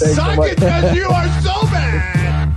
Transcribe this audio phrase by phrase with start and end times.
[0.00, 2.56] Suck it because you are so bad.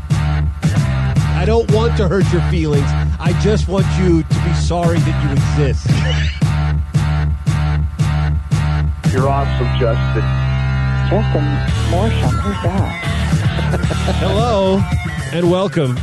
[1.36, 2.88] I don't want to hurt your feelings.
[3.20, 5.86] I just want you to be sorry that you exist.
[9.14, 10.24] You're awesome, Justin.
[11.10, 11.44] Justin
[11.92, 13.02] Morsham, who's that?
[14.22, 14.80] Hello
[15.34, 15.98] and welcome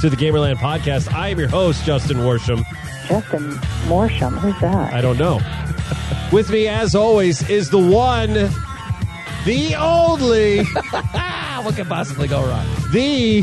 [0.00, 1.12] to the Gamerland podcast.
[1.12, 2.64] I am your host, Justin Worsham.
[3.06, 3.50] Justin
[3.86, 4.94] Morsham, who's that?
[4.94, 5.40] I don't know.
[6.32, 8.48] With me, as always, is the one,
[9.44, 10.64] the only,
[11.64, 12.66] what could possibly go wrong?
[12.92, 13.42] the,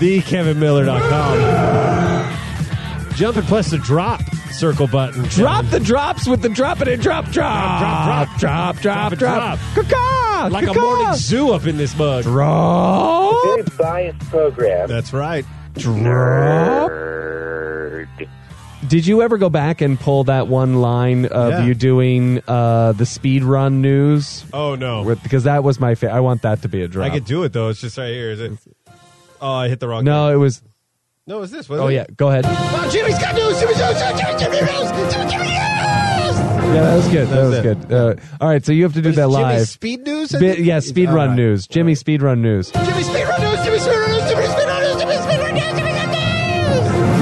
[0.00, 3.12] the KevinMiller.com.
[3.14, 4.20] Jump and press the drop
[4.52, 5.22] circle button.
[5.24, 9.18] Drop the drops with the drop it and drop, drop, Drop, drop, drop, drop, and
[9.18, 9.58] drop.
[9.74, 10.80] Caw-caw, Like a caw-caw.
[10.80, 12.24] morning zoo up in this mug.
[12.24, 14.88] Drop, Very biased program.
[14.88, 15.44] That's right.
[15.74, 16.90] drop.
[18.88, 21.64] Did you ever go back and pull that one line of Yeah.
[21.64, 24.44] you doing uh, the speed run news?
[24.52, 25.02] Oh, no.
[25.02, 26.14] With- Because that was my favorite.
[26.16, 27.06] I want that to be a drop.
[27.06, 27.68] I could do it, though.
[27.68, 28.30] It's just right here.
[28.30, 28.52] Is it?
[29.40, 30.62] Oh, I hit the wrong no, it was.
[31.26, 31.68] No, it was this.
[31.68, 32.44] Oh yeah, go ahead.
[32.46, 33.58] Oh, Jimmy's got news.
[33.58, 33.98] Jimmy's news.
[33.98, 35.12] Jimmy, Jimmy, news.
[35.12, 36.36] Jimmy, Jimmy, news.
[36.66, 37.28] Yeah, that was good.
[37.28, 37.92] That, was was, good.
[37.92, 39.42] Uh, all right, so you have to do that live.
[39.46, 39.68] Jimmy's live.
[39.68, 40.32] speed news.
[40.32, 41.36] Bi- yeah, speed All run right.
[41.36, 41.66] news.
[41.66, 42.70] Jimmy speed run news.
[42.70, 43.64] Jimmy speed run news.
[43.64, 44.05] Jimmy speed run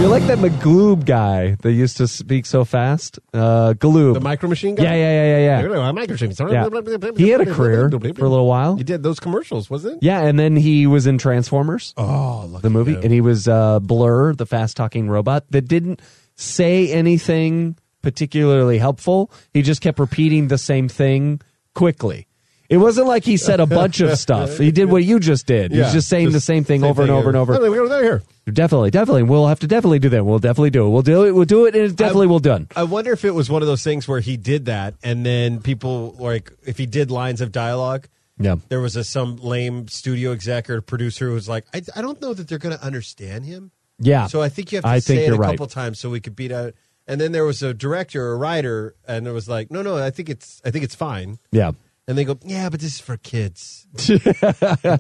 [0.04, 3.19] You're like that McGloob guy that used to speak so fast.
[3.32, 4.12] Uh, Galoob.
[4.12, 4.82] The micro machine guy.
[4.82, 5.78] Yeah, yeah, yeah, yeah, yeah.
[5.78, 5.92] yeah.
[5.92, 6.31] Micro machine.
[6.50, 6.69] Yeah.
[7.16, 8.76] He had a career for a little while.
[8.76, 10.03] He did those commercials, wasn't it?
[10.03, 14.34] Yeah, and then he was in Transformers, Oh, the movie, and he was uh, Blur,
[14.34, 16.03] the fast talking robot that didn't
[16.34, 19.31] say anything particularly helpful.
[19.54, 21.41] He just kept repeating the same thing
[21.75, 22.26] quickly.
[22.69, 24.58] It wasn't like he said a bunch of stuff.
[24.58, 25.72] He did what you just did.
[25.72, 27.54] He's just saying the same thing over and over and over.
[27.54, 28.22] Oh, we go here.
[28.47, 29.22] Definitely, definitely.
[29.22, 30.25] We'll have to definitely do that.
[30.25, 30.91] We'll definitely do it.
[30.91, 31.32] We'll do it.
[31.32, 32.69] We'll do it, and it definitely will done.
[32.76, 35.60] I wonder if it was one of those things where he did that, and then
[35.60, 38.08] people like if he did lines of dialogue.
[38.36, 38.56] Yeah.
[38.69, 42.20] There was a some lame studio exec or producer who was like, I, I don't
[42.20, 43.70] know that they're going to understand him.
[44.00, 44.26] Yeah.
[44.26, 45.50] So I think you have to I say think it a right.
[45.52, 46.75] couple times so we could beat out.
[47.06, 49.98] And then there was a director or a writer, and it was like, no, no,
[49.98, 51.38] I think it's I think it's fine.
[51.52, 51.72] Yeah.
[52.06, 53.87] And they go, yeah, but this is for kids.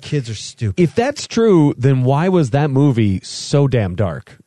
[0.00, 0.80] Kids are stupid.
[0.82, 4.38] If that's true, then why was that movie so damn dark?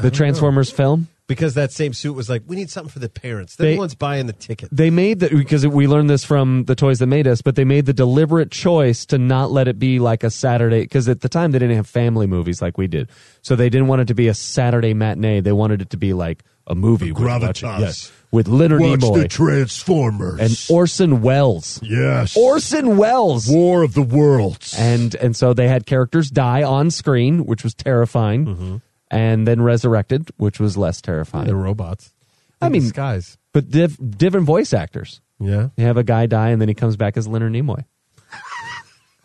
[0.00, 1.08] The Transformers film?
[1.28, 3.56] Because that same suit was like, we need something for the parents.
[3.56, 4.70] They're They- the ones buying the ticket.
[4.72, 7.64] They made that because we learned this from the toys that made us, but they
[7.64, 11.28] made the deliberate choice to not let it be like a Saturday because at the
[11.28, 13.10] time they didn't have family movies like we did,
[13.42, 15.40] so they didn't want it to be a Saturday matinee.
[15.40, 17.80] They wanted it to be like a movie with, Gravitas.
[17.80, 20.40] yes, with Leonard Watch Nimoy the Transformers.
[20.40, 21.80] and Orson Welles.
[21.82, 22.36] yes.
[22.36, 23.48] Orson Welles.
[23.48, 24.74] War of the Worlds.
[24.78, 28.76] and and so they had characters die on screen, which was terrifying, mm-hmm.
[29.10, 31.46] and then resurrected, which was less terrifying.
[31.46, 32.12] They're robots.
[32.60, 33.38] I In mean- disguise.
[33.52, 35.20] but diff- different voice actors.
[35.40, 35.68] Yeah.
[35.76, 37.84] You have a guy die, and then he comes back as Leonard Nimoy.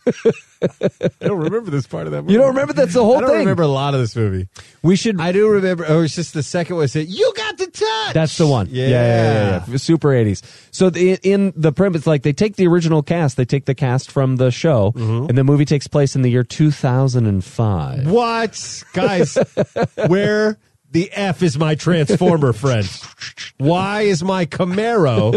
[0.05, 2.33] I don't remember this part of that movie.
[2.33, 3.39] You don't remember that's the whole I don't thing.
[3.39, 4.47] remember a lot of this movie.
[4.81, 5.19] We should.
[5.19, 5.85] I do remember.
[5.87, 6.87] Oh, it's just the second one.
[6.87, 8.13] Said you got the touch.
[8.13, 8.67] That's the one.
[8.69, 9.77] Yeah, yeah, yeah, yeah, yeah.
[9.77, 10.41] Super 80s.
[10.71, 14.11] So the, in the premise, like they take the original cast, they take the cast
[14.11, 15.29] from the show, Mm-hmm.
[15.29, 18.07] and the movie takes place in the year 2005.
[18.11, 19.37] What, guys?
[20.07, 20.57] where
[20.91, 22.87] the f is my Transformer friend?
[23.57, 25.33] Why is my Camaro,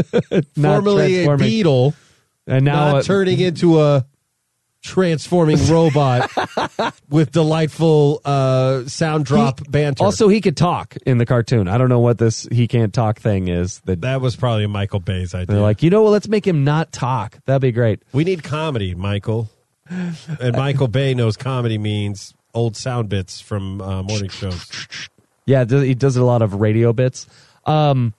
[0.56, 1.36] Not formerly a.
[1.36, 1.94] Beetle,
[2.46, 4.06] And now not uh, turning into a
[4.86, 6.30] transforming robot
[7.10, 10.04] with delightful uh, sound drop banter?
[10.04, 11.68] also he could talk in the cartoon.
[11.68, 13.80] I don't know what this he can't talk thing is.
[13.80, 15.46] That that was probably Michael Bay's idea.
[15.46, 16.10] they're like, you know what?
[16.10, 17.38] Let's make him not talk.
[17.44, 18.02] That'd be great.
[18.12, 19.50] We need comedy, Michael.
[19.88, 24.88] And Michael Bay knows comedy means old sound bits from uh, morning shows.
[25.44, 27.26] Yeah, he does a lot of radio bits.
[27.66, 28.14] Um,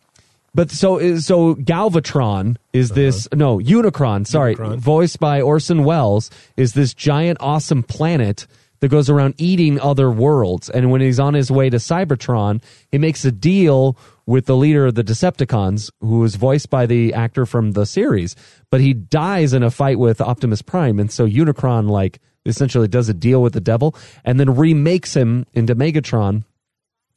[0.58, 2.96] but so uh, so Galvatron is uh-huh.
[3.00, 4.78] this no Unicron, sorry, Unicron.
[4.80, 8.48] voiced by Orson Welles, is this giant awesome planet
[8.80, 10.68] that goes around eating other worlds.
[10.70, 12.62] And when he's on his way to Cybertron,
[12.92, 17.14] he makes a deal with the leader of the Decepticons, who is voiced by the
[17.14, 18.36] actor from the series.
[18.72, 23.10] But he dies in a fight with Optimus Prime, and so Unicron like essentially does
[23.10, 23.96] a deal with the devil
[24.26, 26.46] and then remakes him into Megatron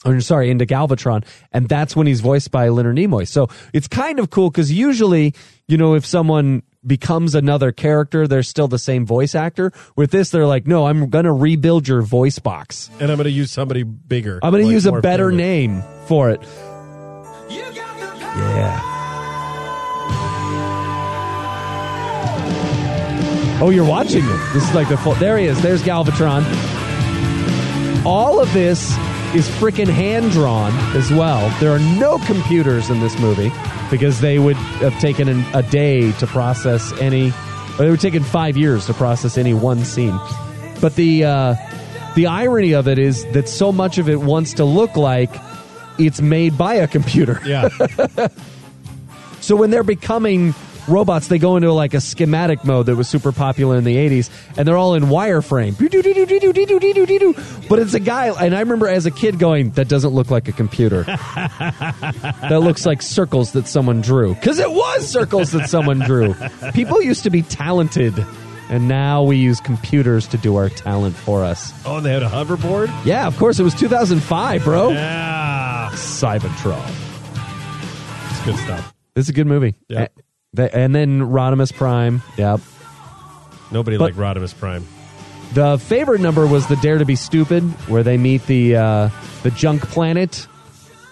[0.05, 3.29] or sorry, into Galvatron, and that's when he's voiced by Leonard Nimoy.
[3.29, 5.35] So it's kind of cool because usually,
[5.69, 9.73] you know, if someone becomes another character, they're still the same voice actor.
[9.97, 12.91] With this, they're like, no, I'm going to rebuild your voice box.
[12.99, 14.41] And I'm going to use somebody bigger.
[14.43, 15.39] I'm going to like use a better famous.
[15.39, 16.41] name for it.
[17.51, 18.81] Yeah.
[23.63, 24.53] Oh, you're watching it.
[24.55, 25.15] This is like the full.
[25.15, 25.61] There he is.
[25.61, 26.47] There's Galvatron.
[28.07, 28.97] All of this
[29.35, 31.49] is freaking hand drawn as well.
[31.61, 33.53] There are no computers in this movie
[33.91, 37.29] because they would have taken an, a day to process any.
[37.29, 40.19] Or they would have taken five years to process any one scene.
[40.81, 41.55] But the uh,
[42.15, 45.31] the irony of it is that so much of it wants to look like
[45.99, 47.41] it's made by a computer.
[47.45, 47.69] Yeah.
[49.41, 50.55] So when they're becoming
[50.91, 54.31] robots, they go into like a schematic mode that was super popular in the 80s,
[54.59, 55.79] and they're all in wireframe.
[57.69, 60.49] But it's a guy, and I remember as a kid going, that doesn't look like
[60.49, 61.05] a computer.
[61.05, 64.35] that looks like circles that someone drew.
[64.35, 66.35] Because it was circles that someone drew.
[66.75, 68.15] People used to be talented,
[68.69, 71.73] and now we use computers to do our talent for us.
[71.87, 72.89] oh, and they had a hoverboard?
[73.05, 74.91] Yeah, of course, it was 2005, bro.
[74.91, 75.91] Yeah.
[75.93, 76.89] Cybertron.
[78.31, 78.95] It's good stuff.
[79.15, 79.75] This is a good movie.
[79.89, 80.07] Yeah.
[80.57, 82.23] And then Rodimus Prime.
[82.37, 82.61] Yep.
[83.71, 84.85] Nobody But- liked Rodimus Prime.
[85.55, 89.11] The favorite number was the Dare to Be Stupid, where they meet the uh,
[89.43, 90.47] the junk planet,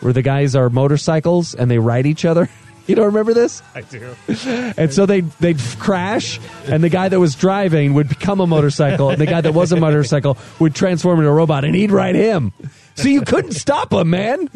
[0.00, 2.48] where the guys are motorcycles and they ride each other.
[2.88, 3.60] You don't remember this?
[3.74, 4.16] I do.
[4.78, 9.10] And so they they'd crash, and the guy that was driving would become a motorcycle,
[9.10, 12.14] and the guy that was a motorcycle would transform into a robot, and he'd ride
[12.14, 12.54] him.
[12.94, 14.48] So you couldn't stop him, man,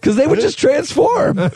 [0.00, 1.36] because they would just transform.
[1.36, 1.50] they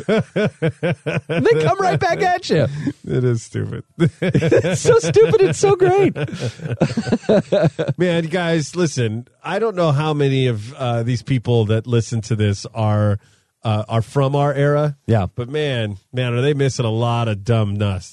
[1.62, 2.66] come right back at you.
[3.06, 3.84] It is stupid.
[3.98, 5.40] It's so stupid.
[5.40, 6.14] It's so great.
[7.98, 9.28] Man, guys, listen.
[9.42, 13.18] I don't know how many of uh, these people that listen to this are
[13.62, 14.96] uh, are from our era.
[15.06, 15.26] Yeah.
[15.32, 18.08] but man, man, are they missing a lot of dumb nuss?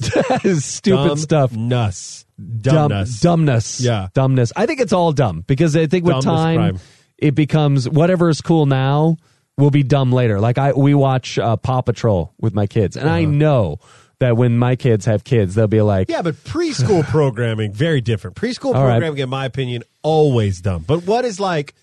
[0.60, 1.52] Stupid Dumb stuff.
[1.54, 2.26] Nuss.
[2.38, 3.82] Dumb Dumb, dumbness.
[3.82, 4.10] Yeah.
[4.14, 4.52] Dumbness.
[4.56, 6.80] I think it's all dumb because I think with Dumbness time
[7.18, 9.18] it becomes whatever is cool now
[9.60, 10.40] will be dumb later.
[10.40, 13.80] Like I we watch uh, Paw Patrol with my kids and I know
[14.20, 18.36] that when my kids have kids they'll be like Yeah, but preschool programming very different.
[18.36, 18.94] Preschool All right.
[18.94, 20.84] programming, in my opinion, always dumb.
[20.88, 21.74] But what is like?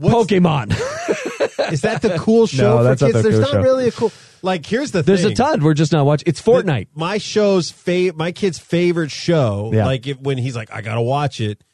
[0.00, 0.70] Pokemon.
[1.72, 3.22] is that the cool show No, for that's not kids?
[3.22, 3.62] the There's cool not show.
[3.62, 4.12] really a cool.
[4.42, 5.28] Like, here's the There's thing.
[5.34, 5.64] There's a ton.
[5.64, 6.24] We're just not watching.
[6.28, 6.88] It's Fortnite.
[6.94, 9.86] my show's fa- my kid's favorite show, Yeah.
[9.86, 11.64] like if, when he's like, I gotta watch it,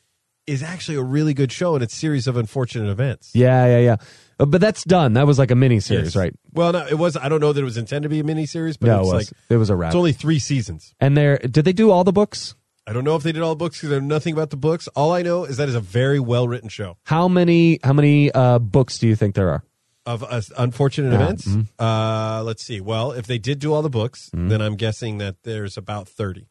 [0.46, 3.31] is actually a really good show, and it's a series of unfortunate events.
[3.34, 3.96] Yeah, yeah, yeah.
[4.43, 5.12] Uh, But that's done.
[5.15, 6.17] That was like a mini series, Yes.
[6.17, 6.35] right?
[6.53, 7.17] Well, no, it was.
[7.17, 9.12] I don't know that it was intended to be a miniseries, but No, it was.
[9.12, 9.91] like it was a wrap.
[9.91, 10.94] it's only three seasons.
[11.00, 12.55] and there did they do all the books?
[12.87, 14.56] I don't know if they did all the books because I know nothing about the
[14.56, 14.89] books.
[14.97, 18.33] All I know is that it's a very well written show How many how many
[18.33, 19.62] uh, books do you think there are?
[20.05, 21.47] of uh, unfortunate events.
[21.47, 21.69] mhm.
[21.78, 22.81] Uh, let's see.
[22.81, 24.49] Well, if they did do all the books, Mm-hmm.
[24.49, 26.49] then I'm guessing that there's about thirty.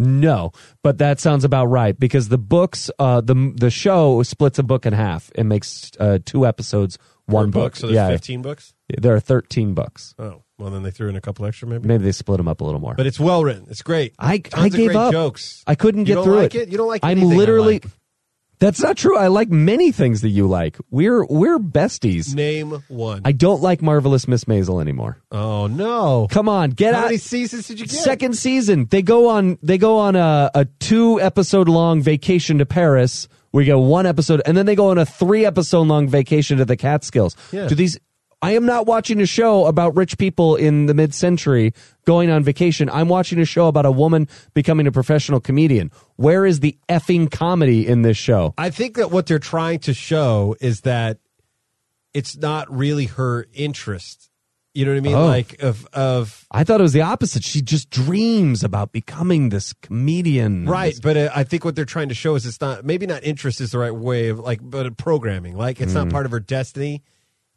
[0.00, 0.50] No,
[0.82, 4.86] but that sounds about right because the books, uh, the the show splits a book
[4.86, 5.30] in half.
[5.36, 6.98] It makes uh, two episodes,
[7.30, 7.76] one book.
[7.76, 8.74] So there's yeah, 15 books.
[8.88, 10.14] there are thirteen books.
[10.18, 11.88] Oh, well, then they threw in a couple extra, maybe.
[11.88, 12.94] Maybe they split them up a little more.
[12.94, 13.66] But it's well written.
[13.70, 14.14] It's great.
[14.18, 15.12] I Tons I of gave great up.
[15.12, 15.62] Jokes.
[15.66, 16.68] I couldn't You get through like it?
[16.70, 17.74] You don't like I'm literally.
[17.74, 17.86] like.
[18.58, 19.16] That's not true.
[19.16, 20.76] I like many things that you like.
[20.90, 22.34] We're we're besties.
[22.34, 23.22] Name one.
[23.24, 25.16] I don't like Marvelous Miss Maisel anymore.
[25.32, 26.26] oh no!
[26.30, 27.04] Come on, get How out.
[27.06, 27.94] many seasons did you get?
[27.94, 28.84] Second season.
[28.90, 29.56] They go on.
[29.62, 33.28] They go on a, a two episode long vacation to Paris.
[33.52, 36.64] We get one episode, and then they go on a three episode long vacation to
[36.64, 37.36] the Catskills.
[37.52, 37.66] Yeah.
[37.66, 37.98] Do these?
[38.42, 41.74] I am not watching a show about rich people in the mid century
[42.06, 42.88] going on vacation.
[42.88, 45.90] I'm watching a show about a woman becoming a professional comedian.
[46.16, 48.54] Where is the effing comedy in this show?
[48.56, 51.18] I think that what they're trying to show is that
[52.14, 54.29] it's not really her interest.
[54.72, 55.14] You know what I mean?
[55.16, 55.26] Oh.
[55.26, 57.42] Like of of I thought it was the opposite.
[57.42, 60.64] She just dreams about becoming this comedian.
[60.66, 63.24] right, but uh, I think what they're trying to show is it's not maybe not
[63.24, 65.56] interest is the right way of like, but programming.
[65.56, 66.12] Like it's not Mm.
[66.12, 67.02] part of her destiny.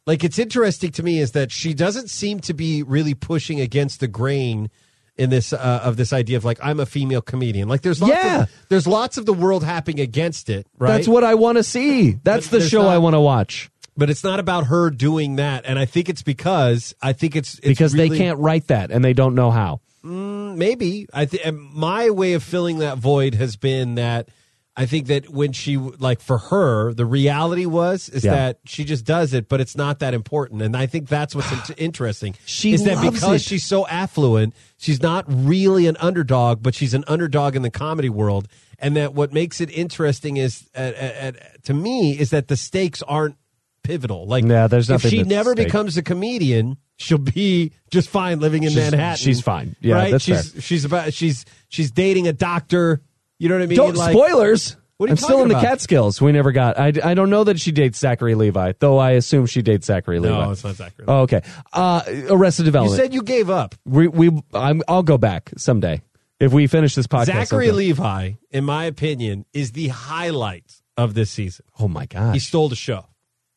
[0.06, 4.00] Like it's interesting to me is that she doesn't seem to be really pushing against
[4.00, 4.68] the grain
[5.16, 7.68] in this uh, of this idea of like I'm a female comedian.
[7.68, 8.42] Like there's lots Yeah.
[8.42, 10.88] of, there's lots of the world happening against it, right?
[10.96, 12.18] That's what I want to see.
[12.24, 15.36] That's But the show not- I want to watch but it's not about her doing
[15.36, 18.66] that, and I think it's because I think it's, it's because really- they can't write
[18.68, 19.80] that and they don't know how.
[20.02, 24.28] maybe I think my way of filling that void has been that
[24.76, 28.34] I think that when she like for her the reality was is Yeah.
[28.34, 31.70] that she just does it but it's not that important and I think that's what's
[31.78, 33.44] interesting She is that because it.
[33.46, 38.08] she's so affluent she's not really an underdog but she's an underdog in the comedy
[38.10, 38.46] world
[38.78, 41.32] and that what makes it interesting is uh, uh, uh,
[41.62, 43.36] to me is that the stakes aren't
[43.84, 45.66] pivotal like Yeah, there's if nothing she never stake.
[45.68, 49.76] becomes a comedian she'll be just fine living in She's- Manhattan she's fine.
[49.80, 50.60] Yeah, right she's fair.
[50.62, 53.02] she's about she's she's dating a doctor.
[53.38, 53.76] You know what I mean?
[53.76, 54.76] Don't Like- spoilers.
[54.96, 55.64] What are you I'm still in the about?
[55.66, 56.20] Catskills.
[56.22, 56.78] We never got.
[56.78, 58.98] I, I don't know that she dates Zachary Levi, though.
[58.98, 60.32] I assume she dates Zachary Levi.
[60.44, 61.04] No, it's not Zachary.
[61.08, 61.42] Oh, okay.
[61.72, 62.00] Uh,
[62.30, 63.74] Arrested you said you gave up.
[63.84, 66.00] we we I'm, I'll go back someday
[66.38, 67.26] if we finish this podcast.
[67.26, 67.72] Zachary.
[67.72, 71.64] Levi, in my opinion, is the highlight of this season.
[71.80, 73.04] Oh my god, He stole the show.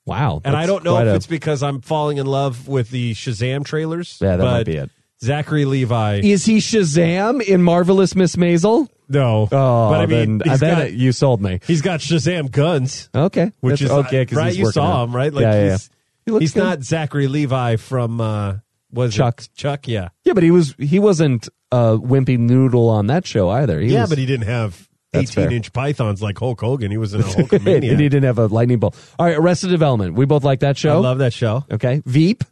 [0.07, 0.41] Wow.
[0.43, 3.63] And I don't know if a- it's because I'm falling in love with the Shazam
[3.65, 4.17] trailers.
[4.21, 4.89] Yeah, that but might be it.
[5.21, 6.21] Zachary Levi.
[6.23, 8.87] Is he Shazam in Marvelous Miss Maisel?
[9.09, 9.47] no.
[9.51, 11.59] Oh, but I mean, then, he's then got, you sold me.
[11.67, 13.09] he's got Shazam guns.
[13.15, 14.25] Okay, which That's- is okay.
[14.25, 14.47] 'cause right.
[14.49, 15.03] he's You saw out.
[15.09, 15.33] him, right?
[15.33, 15.89] Like yeah, yeah, he's.
[16.25, 16.63] He looks he's good.
[16.63, 18.55] not Zachary Levi from uh,
[18.91, 19.43] was it Chuck.
[19.55, 23.79] Chuck, yeah, Yeah, but he was he wasn't a wimpy noodle on that show either.
[23.81, 25.45] He yeah, was, but he didn't have That's fair.
[25.45, 26.91] eighteen inch pythons like Hulk Hogan.
[26.91, 28.95] He was in a and he didn't have a lightning bolt.
[29.17, 30.15] All right, Arrested Development.
[30.15, 30.97] We both like that show.
[30.97, 31.65] I love that show.
[31.71, 32.43] okay, Veep.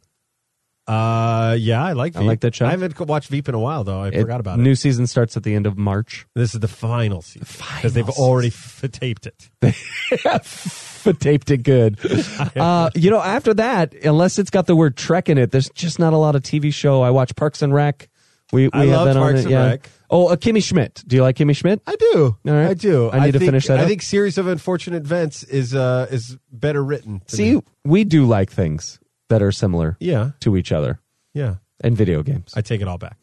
[0.87, 2.15] Uh, yeah, I like.
[2.15, 2.67] I like that show.
[2.67, 4.01] I haven't watched Veep in a while though.
[4.01, 4.61] I forgot about it.
[4.61, 6.27] New season starts at the end of March.
[6.35, 9.49] This is the final season because they've Final already f- taped it.
[11.05, 11.99] But taped it good.
[12.55, 15.99] uh, you know, after that, unless it's got the word Trek in it, there's just
[15.99, 17.03] not a lot of TV show.
[17.03, 18.09] I watch Parks and Rec.
[18.51, 19.65] We, we I have love that on Parks it, and yeah.
[19.67, 19.89] Rec.
[20.09, 21.03] Oh, uh, Kimmy Schmidt.
[21.07, 21.81] Do you like Kimmy Schmidt?
[21.87, 22.37] I do.
[22.47, 22.69] All right.
[22.69, 23.09] I do.
[23.11, 23.87] I need to think, finish that I up.
[23.87, 27.21] think series of unfortunate events is uh is better written.
[27.27, 27.61] See, me.
[27.83, 30.99] we do like things that are similar yeah, to each other
[31.33, 31.55] yeah.
[31.81, 32.53] and video games.
[32.55, 33.17] I take it all back.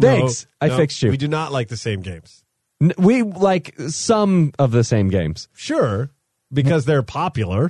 [0.00, 0.46] Thanks.
[0.60, 1.10] No, I no, fixed you.
[1.10, 2.44] We do not like the same games.
[2.80, 6.10] N- we like some of the same games, Sure,
[6.52, 7.68] because they're popular.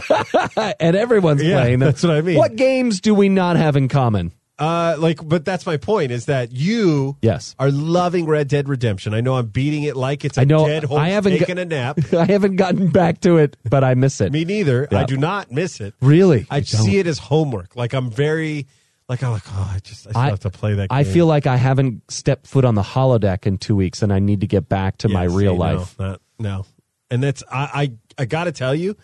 [0.80, 1.88] and everyone's Yeah, playing them.
[1.88, 2.38] that's what I mean.
[2.38, 4.32] What games do we not have in common?
[4.58, 7.54] Uh, like, but that's my point is that you Yes.
[7.60, 9.14] are loving Red Dead Redemption.
[9.14, 10.66] I know I'm beating it like it's a I know.
[10.66, 11.98] dead horse I haven't taking got- a nap.
[12.12, 14.32] I haven't gotten back to it, but I miss it.
[14.38, 14.88] Me neither.
[14.90, 14.98] Yeah.
[15.00, 15.94] I do not miss it.
[16.00, 16.46] Really?
[16.50, 17.76] I see it as homework.
[17.76, 18.66] Like I'm very,
[19.08, 20.88] like I'm like, oh, I just I still I- have to play that.
[20.90, 24.18] I feel like I haven't stepped foot on the holodeck in two weeks, and I
[24.18, 25.98] need to get back to Yeah, my real see, no, life.
[25.98, 26.66] not- no,
[27.10, 28.96] and that's I I, I got to tell you,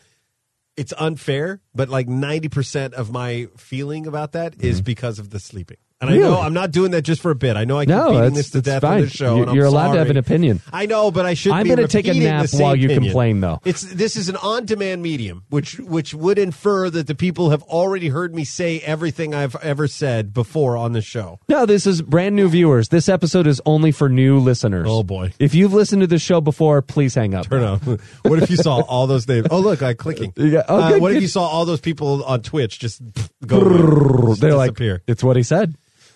[0.77, 1.61] it's unfair.
[1.75, 4.85] But like ninety percent of my feeling about that is mm-hmm.
[4.85, 5.79] because of the sleeping.
[6.01, 6.39] And I know.
[6.39, 7.57] I'm not doing that just for a bit.
[7.57, 9.01] I know I keep No, beating this to death on fine.
[9.03, 9.37] the show.
[9.37, 10.61] You- and I'm you're allowed to have an opinion.
[10.71, 11.53] I know, but I should.
[11.53, 13.05] I'm gonna take a nap while you opinion.
[13.05, 13.61] complain, though.
[13.65, 18.09] It's this is an on-demand medium, which which would infer that the people have already
[18.09, 21.39] heard me say everything I've ever said before on the show.
[21.49, 22.89] No, this is brand new viewers.
[22.89, 24.87] This episode is only for new listeners.
[24.91, 25.33] Oh, boy.
[25.39, 27.49] If you've listened to the show before, please hang up.
[27.49, 27.81] Turn on.
[28.25, 29.47] What if you saw all those names?
[29.51, 30.33] Oh, look, I'm clicking.
[30.37, 30.65] Yeah.
[30.69, 33.01] Oh, Uh, good, what if you saw all those people on Twitch just
[33.47, 33.61] go?
[33.61, 35.03] away, just They're like, disappear?
[35.07, 35.75] it's what he said.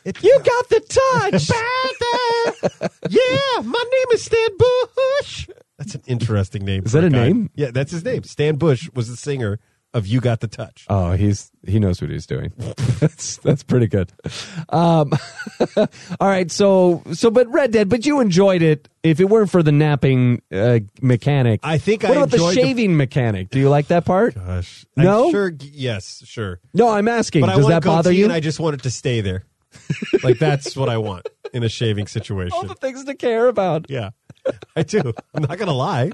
[0.08, 1.50] It- You got the touch.
[3.10, 5.48] yeah, my name is Stan Bush.
[5.78, 6.84] That's an interesting name.
[6.86, 7.26] Is that a guy.
[7.28, 7.50] name?
[7.54, 8.22] Yeah, that's his name.
[8.24, 9.58] Stan Bush was the singer
[9.94, 12.52] of "You Got the Touch." Oh, he's he knows what he's doing.
[13.00, 14.10] that's that's pretty good.
[14.70, 15.12] Um,
[15.76, 15.88] all
[16.28, 18.88] right, so so but Red Dead, but you enjoyed it.
[19.02, 22.56] If it weren't for the napping uh, mechanic, I think What I about the enjoyed
[22.56, 23.50] the- shaving mechanic?
[23.50, 24.34] Do you like that part?
[24.34, 25.26] Gosh, No?
[25.26, 25.52] I'm sure.
[25.60, 26.60] Yes, sure.
[26.74, 27.42] No, I'm asking.
[27.42, 28.24] But Does want that bother you?
[28.24, 29.44] And I just wanted to stay there.
[30.22, 32.52] like that's what I want in a shaving situation.
[32.56, 33.87] All the things to care about.
[33.88, 34.10] Yeah,
[34.76, 35.12] I do.
[35.34, 36.10] I'm not gonna lie.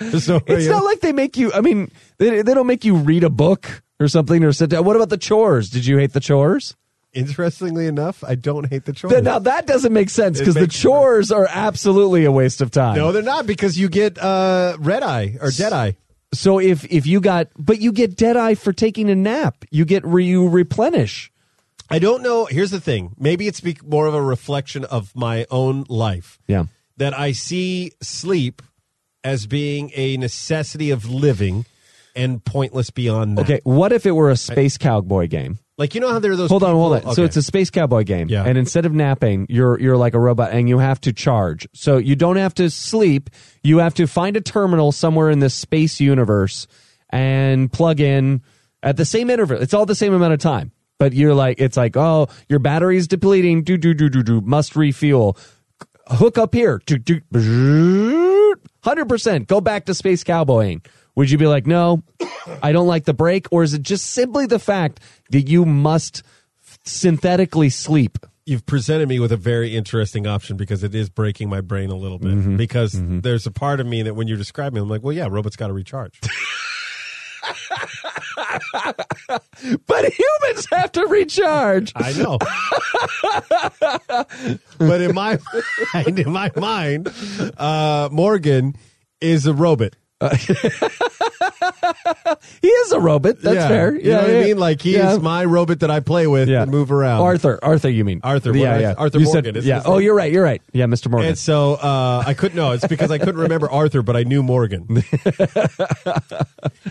[0.00, 0.28] Way It's
[0.68, 1.52] not like they make you.
[1.52, 4.84] I mean, they they don't make you read a book or something or sit down.
[4.84, 5.70] What about the chores?
[5.70, 6.74] Did you hate the chores?
[7.12, 9.12] Interestingly enough, I don't hate the chores.
[9.12, 12.96] Th- Now that doesn't make sense because the chores are absolutely a waste of time.
[12.96, 15.96] no, they're not because you get uh, red eye or dead eye.
[16.32, 19.64] So if if you got, but you get dead eye for taking a nap.
[19.70, 21.30] You get re, you replenish.
[21.94, 22.46] I don't know.
[22.46, 23.14] Here's the thing.
[23.18, 26.64] Maybe it's more of a reflection of my own life Yeah.
[26.96, 28.62] that I see sleep
[29.22, 31.64] as being a necessity of living
[32.16, 33.44] and pointless beyond that.
[33.44, 33.60] Okay.
[33.64, 35.58] What if it were a space cowboy game?
[35.76, 36.50] Like you know how there are those.
[36.50, 36.98] Hold on, hold on.
[37.00, 38.44] people- So it's a space cowboy game, Yeah.
[38.44, 41.66] and instead of napping, you're you're like a robot, and you have to charge.
[41.74, 43.28] So you don't have to sleep.
[43.64, 46.68] You have to find a terminal somewhere in this space universe
[47.10, 48.42] and plug in
[48.84, 49.60] at the same interval.
[49.60, 50.70] It's all the same amount of time.
[50.98, 53.64] But you're like, it's like, oh, your battery's depleting.
[53.64, 54.40] Do do do do do.
[54.40, 55.36] Must refuel.
[56.06, 56.80] Hook up here.
[56.86, 57.20] Do do.
[58.82, 59.48] Hundred percent.
[59.48, 60.82] Go back to space cowboying.
[61.16, 62.02] Would you be like, no,
[62.62, 66.22] I don't like the break, or is it just simply the fact that you must
[66.84, 68.18] synthetically sleep?
[68.46, 71.96] You've presented me with a very interesting option because it is breaking my brain a
[71.96, 72.32] little bit.
[72.32, 72.56] Mm-hmm.
[72.56, 75.28] Because there's a part of me that when you describe me, I'm like, well, yeah,
[75.30, 76.20] robots got to recharge.
[79.86, 81.92] But humans have to recharge.
[81.96, 82.38] I know.
[84.78, 85.38] but in my
[85.94, 87.12] mind, in my mind,
[87.56, 88.74] uh, Morgan
[89.20, 89.94] is a robot.
[92.62, 93.40] He is a robot.
[93.40, 93.68] That's yeah.
[93.68, 93.94] fair.
[93.94, 94.58] You know what I mean?
[94.58, 95.12] Like he Yeah.
[95.12, 97.20] is my robot that I play with and move around.
[97.22, 97.58] Arthur.
[97.62, 98.20] Arthur, you mean?
[98.22, 98.94] Arthur, Yeah, yeah.
[98.96, 99.82] Arthur you Morgan, Said, yeah.
[99.84, 100.32] Oh, you're right.
[100.32, 100.62] You're right.
[100.72, 101.10] Yeah, Mr.
[101.10, 101.30] Morgan.
[101.30, 102.56] And so uh, I couldn't.
[102.56, 104.86] No, it's because I couldn't remember Arthur, but I knew Morgan.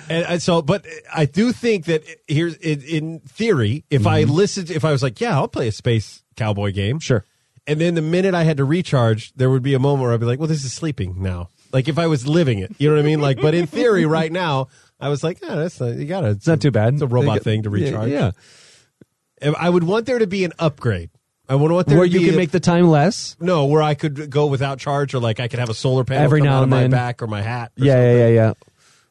[0.09, 4.69] and, and so, but I do think that here's in, in theory, if I listened,
[4.69, 7.25] if I was like, yeah, I'll play a space cowboy game, sure.
[7.65, 10.19] And then the minute I had to recharge, there would be a moment where I'd
[10.19, 11.49] be like, well, this is sleeping now.
[11.73, 13.19] Like if I was living it, you know what I mean?
[13.19, 14.67] Like, but in theory, right now,
[14.99, 16.29] I was like, yeah, that's not, you got to.
[16.29, 16.93] It's not too bad.
[16.93, 18.09] It's a robot get- thing to recharge.
[18.11, 18.31] yeah.
[19.41, 21.09] And I would want there to be an upgrade.
[21.49, 23.35] I would want there Where to you be can a- make the time less.
[23.39, 26.23] no, where I could go without charge, or like I could have a solar panel
[26.23, 28.53] Every now and my back or my hat, or Yeah, yeah, yeah, yeah.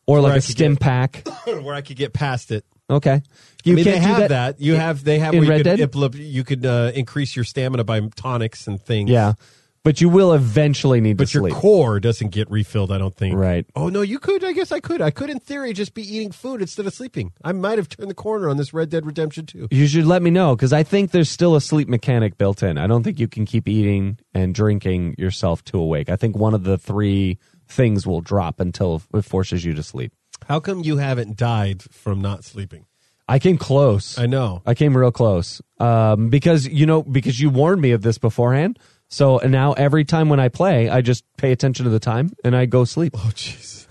[0.06, 1.28] Or Where like I a stim get- pack.
[1.44, 2.64] where I could get past it.
[2.88, 3.22] Okay.
[3.64, 4.28] You I mean, can't they have that.
[4.28, 4.60] that.
[4.60, 6.14] You have they have in you Red could, Dead?
[6.16, 9.10] you could uh, increase your stamina by tonics and things.
[9.10, 9.34] Yeah.
[9.84, 11.54] But you will eventually need to But to your sleep.
[11.54, 13.36] core doesn't get refilled, I don't think.
[13.36, 13.66] Right.
[13.74, 14.44] Oh no, you could.
[14.44, 15.00] I guess I could.
[15.00, 17.32] I could, in theory, just be eating food instead of sleeping.
[17.42, 19.68] I might have turned the corner on this Red Dead Redemption 2.
[19.72, 22.78] You should let me know because I think there's still a sleep mechanic built in.
[22.78, 26.08] I don't think you can keep eating and drinking yourself to awake.
[26.08, 30.12] I think one of the three things will drop until it forces you to sleep.
[30.48, 32.86] How come you haven't died from not sleeping?
[33.28, 34.18] I came close.
[34.18, 34.62] I know.
[34.66, 38.78] I came real close um, because you know because you warned me of this beforehand.
[39.12, 42.30] So and now every time when I play, I just pay attention to the time
[42.44, 43.12] and I go sleep.
[43.14, 43.86] Oh jeez.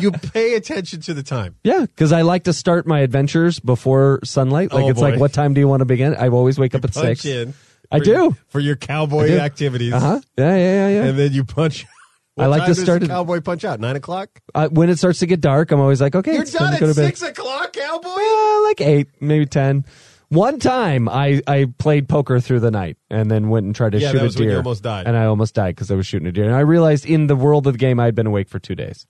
[0.00, 1.56] you pay attention to the time.
[1.64, 4.72] Yeah, because I like to start my adventures before sunlight.
[4.72, 5.10] Like Oh, it's boy.
[5.10, 6.14] like, what time do you want to begin?
[6.14, 7.24] I always wake up at Punch six.
[7.24, 7.54] in.
[7.90, 8.36] I for do.
[8.48, 9.38] for your cowboy do.
[9.38, 9.92] activities.
[9.92, 10.20] Uh huh.
[10.38, 11.04] Yeah, yeah, yeah, yeah.
[11.06, 11.86] And then you punch.
[12.38, 13.78] I What like time to does start the cowboy punch out.
[13.80, 14.28] Nine o'clock.
[14.54, 16.74] Uh, when it starts to get dark, I'm always like, okay, You're it's time done
[16.74, 17.06] to go at to bed.
[17.16, 18.08] six o'clock, cowboy.
[18.10, 19.84] Uh, like eight, maybe ten.
[20.28, 23.98] One time, I I played poker through the night and then went and tried to
[23.98, 24.52] Yeah, shoot that was a when deer.
[24.52, 25.06] you almost died.
[25.06, 26.44] and I almost died because I was shooting a deer.
[26.44, 28.74] And I realized in the world of the game, I had been awake for two
[28.74, 29.06] days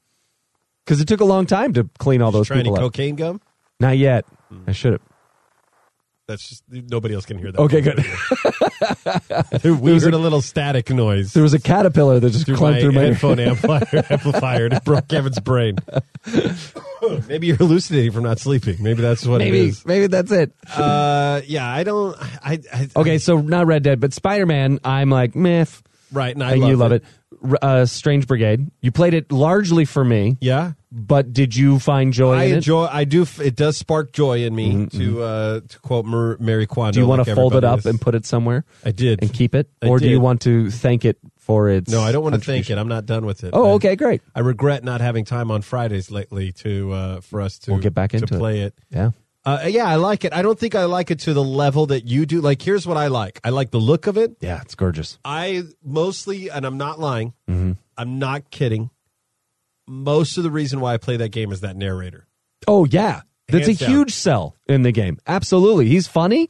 [0.84, 2.80] because it took a long time to clean all those any people up.
[2.80, 3.40] cocaine gum.
[3.80, 4.24] Not yet.
[4.50, 4.64] Hmm.
[4.66, 5.02] I should have.
[6.26, 7.60] That's just nobody else can hear that.
[7.60, 7.98] Okay, good.
[9.80, 12.80] we heard a little static noise There was a caterpillar that just through clunked my
[12.80, 15.76] through my headphone amplifier, amplifier and it broke Kevin's brain.
[17.28, 18.82] Maybe you're hallucinating from not sleeping.
[18.82, 19.84] Maybe that's what it Maybe, is.
[19.84, 20.54] maybe that's it.
[20.74, 22.16] Uh, yeah, I don't.
[22.42, 24.80] I, I Okay, so not Red Dead, but Spider Man.
[24.82, 25.66] I'm like, meh.
[26.12, 27.02] right, and I and love you love it.
[27.02, 27.04] it.
[27.60, 28.70] Uh, Strange Brigade.
[28.80, 32.86] You played it largely for me, Yeah, but did you find joy I in enjoy.
[32.86, 33.22] I do.
[33.22, 36.92] f- It does spark joy in me to uh, to quote Mer, Marie Kondo.
[36.92, 39.20] Do you want to fold it up and put it somewhere I did.
[39.22, 41.90] and keep it, I or do you want to thank it for its?
[41.92, 42.78] No, I don't want to thank it.
[42.78, 43.50] I'm not done with it.
[43.52, 44.22] Oh, I- okay, great.
[44.34, 47.94] I regret not having time on Fridays lately to uh, for us to We'll get
[47.94, 48.38] back into to it.
[48.38, 48.74] play it.
[48.90, 49.10] Yeah.
[49.46, 50.32] Uh, yeah, I like it.
[50.32, 52.40] I don't think I like it to the level that you do.
[52.40, 53.40] Like, here's what I like.
[53.44, 54.36] I like the look of it.
[54.40, 55.18] Yeah, it's gorgeous.
[55.24, 57.34] I mostly, and I'm not lying.
[57.48, 57.72] Mm-hmm.
[57.98, 58.88] I'm not kidding.
[59.86, 62.26] Most of the reason why I play that game is that narrator.
[62.66, 63.90] Oh yeah, that's Hands a down.
[63.94, 65.18] huge sell in the game.
[65.26, 66.48] Absolutely, he's funny.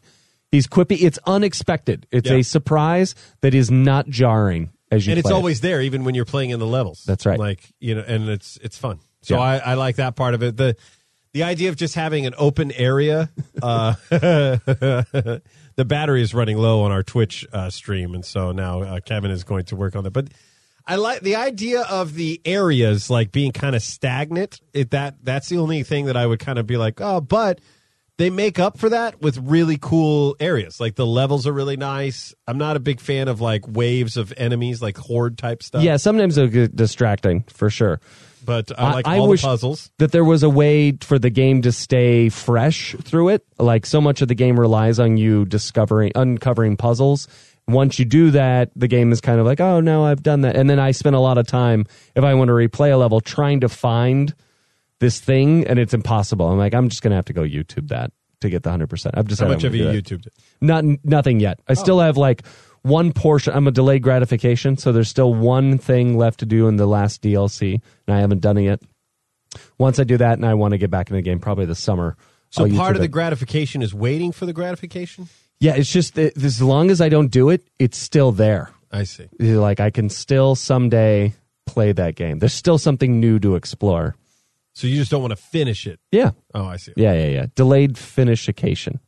[0.52, 0.98] He's quippy.
[1.02, 2.06] It's unexpected.
[2.12, 2.36] It's Yeah.
[2.36, 5.10] a surprise that is not jarring as you.
[5.10, 5.36] and it's play it.
[5.36, 7.02] always there, even when you're playing in the levels.
[7.04, 7.40] That's right.
[7.40, 9.00] Like you know, and it's it's fun.
[9.22, 9.40] So Yeah.
[9.42, 10.56] I, I like that part of it.
[10.56, 10.76] The
[11.34, 13.28] the idea of just having an open area.
[13.60, 15.42] Uh, the
[15.84, 19.44] battery is running low on our Twitch uh, stream, and so now uh, Kevin is
[19.44, 20.12] going to work on that.
[20.12, 20.28] But
[20.86, 24.60] I like the idea of the areas like being kind of stagnant.
[24.72, 27.60] It, that that's the only thing that I would kind of be like, oh, but
[28.16, 30.78] they make up for that with really cool areas.
[30.78, 32.32] Like the levels are really nice.
[32.46, 35.82] I'm not a big fan of like waves of enemies, like horde type stuff.
[35.82, 38.00] Yeah, sometimes it'll get distracting for sure.
[38.44, 39.90] But I like I all wish the puzzles.
[39.98, 43.46] that there was a way for the game to stay fresh through it.
[43.58, 47.28] Like so much of the game relies on you discovering, uncovering puzzles.
[47.66, 50.56] Once you do that, the game is kind of like, oh no, I've done that.
[50.56, 53.20] And then I spend a lot of time if I want to replay a level
[53.20, 54.34] trying to find
[55.00, 56.46] this thing, and it's impossible.
[56.46, 59.16] I'm like, I'm just gonna have to go YouTube that to get the hundred percent.
[59.16, 60.18] I've decided How much I'm have gonna you do.
[60.18, 60.32] YouTubed it?
[60.60, 61.60] Not nothing yet.
[61.68, 61.74] I oh.
[61.74, 62.42] still have like
[62.84, 63.52] one portion.
[63.54, 67.22] I'm a delayed gratification, so there's still one thing left to do in the last
[67.22, 68.82] DLC, and I haven't done it yet.
[69.78, 71.80] Once I do that, and I want to get back in the game, probably this
[71.80, 72.16] summer.
[72.50, 73.10] So I'll part of the it.
[73.10, 75.28] gratification is waiting for the gratification.
[75.60, 78.70] yeah, it's just that as long as I don't do it, it's still there.
[78.92, 79.28] I see.
[79.40, 81.34] Like I can still someday
[81.66, 82.38] play that game.
[82.38, 84.14] There's still something new to explore.
[84.74, 86.00] So you just don't want to finish it.
[86.12, 86.32] Yeah.
[86.52, 86.92] Oh, I see.
[86.96, 87.46] Yeah, yeah, yeah.
[87.54, 89.00] Delayed finishication.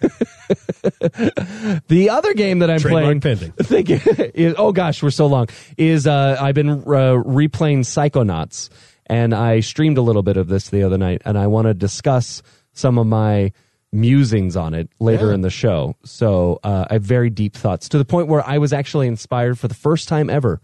[1.88, 3.52] the other game that I'm Trademark playing, pending.
[4.34, 5.46] Is, oh gosh, we're so long.
[5.76, 8.68] Is uh, I've been uh, replaying Psychonauts,
[9.06, 11.74] and I streamed a little bit of this the other night, and I want to
[11.74, 13.52] discuss some of my
[13.92, 15.34] musings on it later Yeah.
[15.34, 15.94] in the show.
[16.04, 19.58] So uh, I have very deep thoughts to the point where I was actually inspired
[19.58, 20.60] for the first time ever,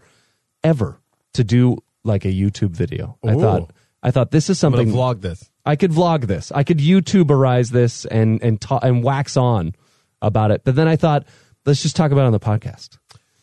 [0.63, 0.99] ever
[1.33, 3.17] to do like a YouTube video.
[3.25, 3.71] I thought.
[4.03, 4.89] I thought this is something.
[4.89, 5.49] I'm vlog this.
[5.65, 6.51] I could vlog this.
[6.51, 9.73] I could YouTuberize this and and ta- and wax on
[10.21, 10.63] about it.
[10.63, 11.25] But then I thought,
[11.65, 12.97] let's just talk about it on the podcast.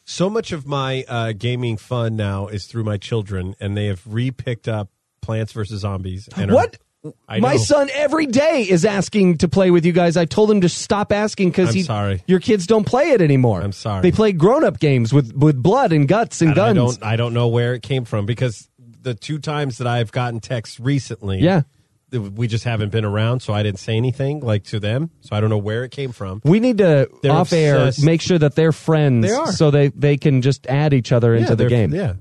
[0.05, 4.03] So much of my uh, gaming fun now is through my children, and they have
[4.07, 4.89] re-picked up
[5.21, 6.29] Plants vs Zombies.
[6.37, 6.79] And are- What?
[7.29, 7.59] I My know.
[7.59, 10.17] son every day is asking to play with you guys.
[10.17, 12.23] I told him to stop asking because he sorry.
[12.27, 13.61] your kids don't play it anymore.
[13.63, 14.03] I'm sorry.
[14.03, 16.77] They play grown up games with with blood and guts and I guns.
[16.77, 17.05] don't.
[17.05, 18.69] I don't know where it came from because
[19.03, 21.63] the two times that I've gotten texts recently, Yeah.
[22.13, 25.11] we just haven't been around, so I didn't say anything like to them.
[25.21, 26.41] So I don't know where it came from.
[26.45, 29.53] we need to They're off air make sure that they're friends They are.
[29.53, 31.95] so they they can just add each other into the they're- game.
[31.95, 32.15] Yeah,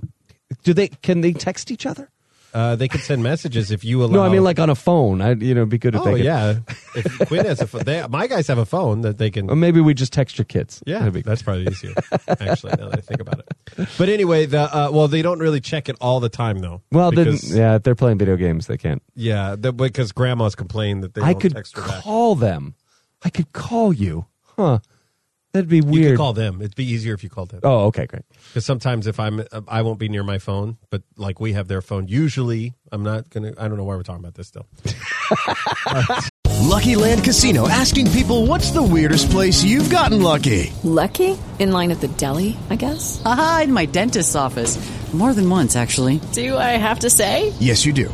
[0.63, 2.09] Do they can they text each other?
[2.53, 4.13] Uh, they can send messages if you allow.
[4.13, 5.21] No, I mean like on a phone.
[5.21, 6.25] I you know it'd be good if oh they could.
[6.25, 6.60] yeah.
[6.95, 9.49] if Quinn has a phone, they, my guys have a phone that they can.
[9.49, 10.81] Or maybe we just text your kids.
[10.86, 11.93] Yeah, That'd be that's probably easier.
[12.27, 13.89] Actually, now that I think about it.
[13.97, 16.81] But anyway, the uh, well, they don't really check it all the time though.
[16.91, 19.01] Well, then, because, yeah, if they're playing video games, they can't.
[19.15, 22.03] yeah, the, because grandma's complained that they I don't could text her back.
[22.03, 22.75] call them.
[23.23, 24.25] I could call you.
[24.55, 24.79] Huh.
[25.58, 26.12] That'd be You weird.
[26.12, 26.62] could call them.
[26.62, 27.62] It'd be easier if you called them.
[27.63, 28.22] oh, okay, great.
[28.50, 31.82] Because sometimes if I'm, I won't be near my phone, but like we have their
[31.82, 32.08] phone.
[32.08, 33.54] Usually, I'm not gonna.
[33.58, 34.67] I don't know why we're talking about this still.
[36.60, 40.72] Lucky Land Casino asking people what's the weirdest place you've gotten lucky?
[40.84, 41.38] Lucky?
[41.60, 43.20] In line at the deli, I guess?
[43.24, 44.78] Haha, in my dentist's office.
[45.13, 46.20] More than once, actually.
[46.34, 47.54] Do I have to say?
[47.60, 48.13] Yes, you do.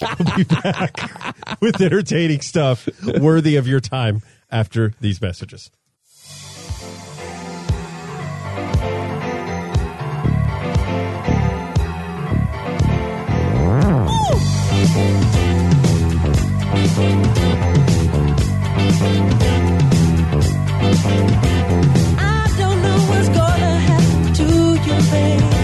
[0.00, 0.96] We'll be back
[1.60, 2.88] with entertaining stuff
[3.20, 5.70] worthy of your time after these messages.
[22.16, 25.63] I don't know what's gonna happen to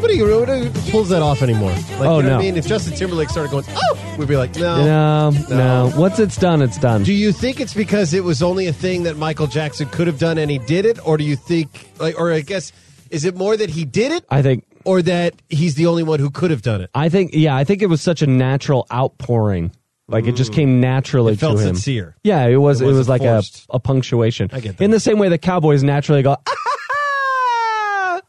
[0.00, 1.72] Nobody, nobody pulls that off anymore.
[1.72, 2.38] Like, Oh, you know no.
[2.38, 2.56] I mean?
[2.56, 4.82] If Justin Timberlake started going, oh, we'd be like, no.
[4.82, 5.92] No, no.
[5.94, 7.02] Once it's done, it's done.
[7.02, 10.18] Do you think it's because it was only a thing that Michael Jackson could have
[10.18, 11.06] done and he did it?
[11.06, 12.72] Or do you think, like, or I guess,
[13.10, 14.24] is it more that he did it?
[14.30, 16.88] I think Or that he's the only one who could have done it?
[16.94, 19.70] I think yeah, I think it was such a natural outpouring.
[20.08, 20.56] Like it just mm.
[20.56, 21.74] came naturally It felt to him.
[21.74, 22.16] sincere.
[22.24, 24.48] Yeah, it was It it, was like a, a punctuation.
[24.50, 24.84] I get that.
[24.84, 28.20] In the same way that cowboys naturally go ah,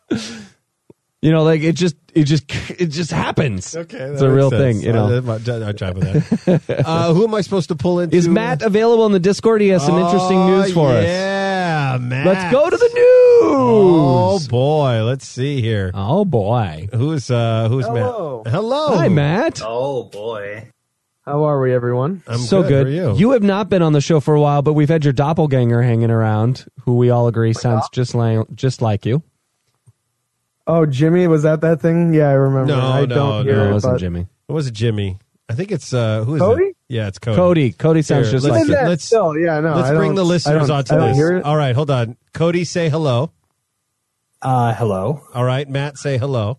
[1.21, 2.45] You know, like it just it just
[2.79, 3.75] it just happens.
[3.75, 5.05] Okay, It's a real thing, you know.
[5.05, 5.37] I, I, I
[5.71, 6.83] jive with that.
[6.87, 8.15] uh, who am I supposed to pull into?
[8.17, 9.61] Is Matt available in the Discord?
[9.61, 11.05] He has some interesting Oh, news for us.
[11.05, 12.25] Yeah, Matt.
[12.25, 12.97] Let's go to the news.
[13.43, 15.91] Oh boy, let's see here.
[15.93, 16.87] Oh boy.
[16.91, 18.41] Who's uh who's Hello.
[18.43, 18.51] Matt?
[18.53, 18.95] Hello.
[18.97, 19.61] Hi, Matt.
[19.63, 20.71] Oh boy.
[21.23, 22.23] How are we, everyone?
[22.25, 22.91] I'm so good.
[23.15, 23.31] you?
[23.31, 26.09] have not been on the show for a while, but we've had your doppelganger hanging
[26.09, 29.21] around, who we all agree sounds just like just like you.
[30.73, 32.13] Oh, Jimmy, was that that thing?
[32.13, 32.73] Yeah, I remember.
[32.73, 34.27] No, I no, don't no, hear it it, wasn't but- Jimmy.
[34.47, 35.19] It was Jimmy.
[35.49, 36.63] I think it's uh who is Cody?
[36.63, 36.77] it?
[36.87, 37.35] Yeah, it's Cody.
[37.35, 37.71] Cody.
[37.73, 38.87] Cody sounds Here, just let's, like you.
[38.87, 39.75] let's Still, yeah, no.
[39.75, 41.43] let's I bring the listeners don't- onto this.
[41.45, 42.15] All right, hold on.
[42.33, 43.31] Cody, say hello.
[44.41, 45.21] Uh, hello.
[45.33, 46.57] All right, Matt, say hello.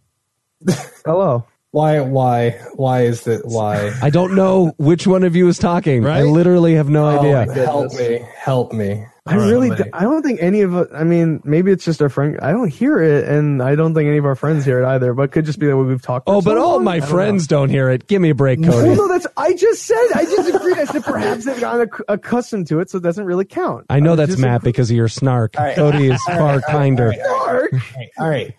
[1.05, 1.45] Hello.
[1.73, 2.01] Why?
[2.01, 2.51] Why?
[2.75, 3.41] Why is that?
[3.47, 3.93] Why?
[4.03, 6.07] I don't know which one of you is talking.
[6.07, 7.53] I literally have no Oh, idea.
[7.65, 8.21] help me!
[8.37, 9.07] Help me!
[9.25, 10.89] I really, do, I don't think any of it.
[10.93, 12.41] I mean, maybe it's just our friend.
[12.43, 15.15] I don't hear it, and I don't think any of our friends hear it either.
[15.15, 16.29] But it could just be that we've talked.
[16.29, 16.85] Oh, but so all long.
[16.85, 18.09] my I don't friends don't hear it.
[18.09, 18.73] Give me a break, know.
[18.73, 18.89] Cody.
[18.89, 19.29] Well, no, that's.
[19.37, 20.05] I just said.
[20.17, 20.77] I just agreed.
[20.77, 23.87] I said perhaps they've gotten ac- accustomed to it, so it doesn't really count.
[23.89, 25.55] I know was that's just Matt because of your snark.
[25.57, 25.77] All right.
[25.77, 27.13] Cody is All far right, all right, kinder.
[27.29, 27.71] all right,
[28.19, 28.57] all right,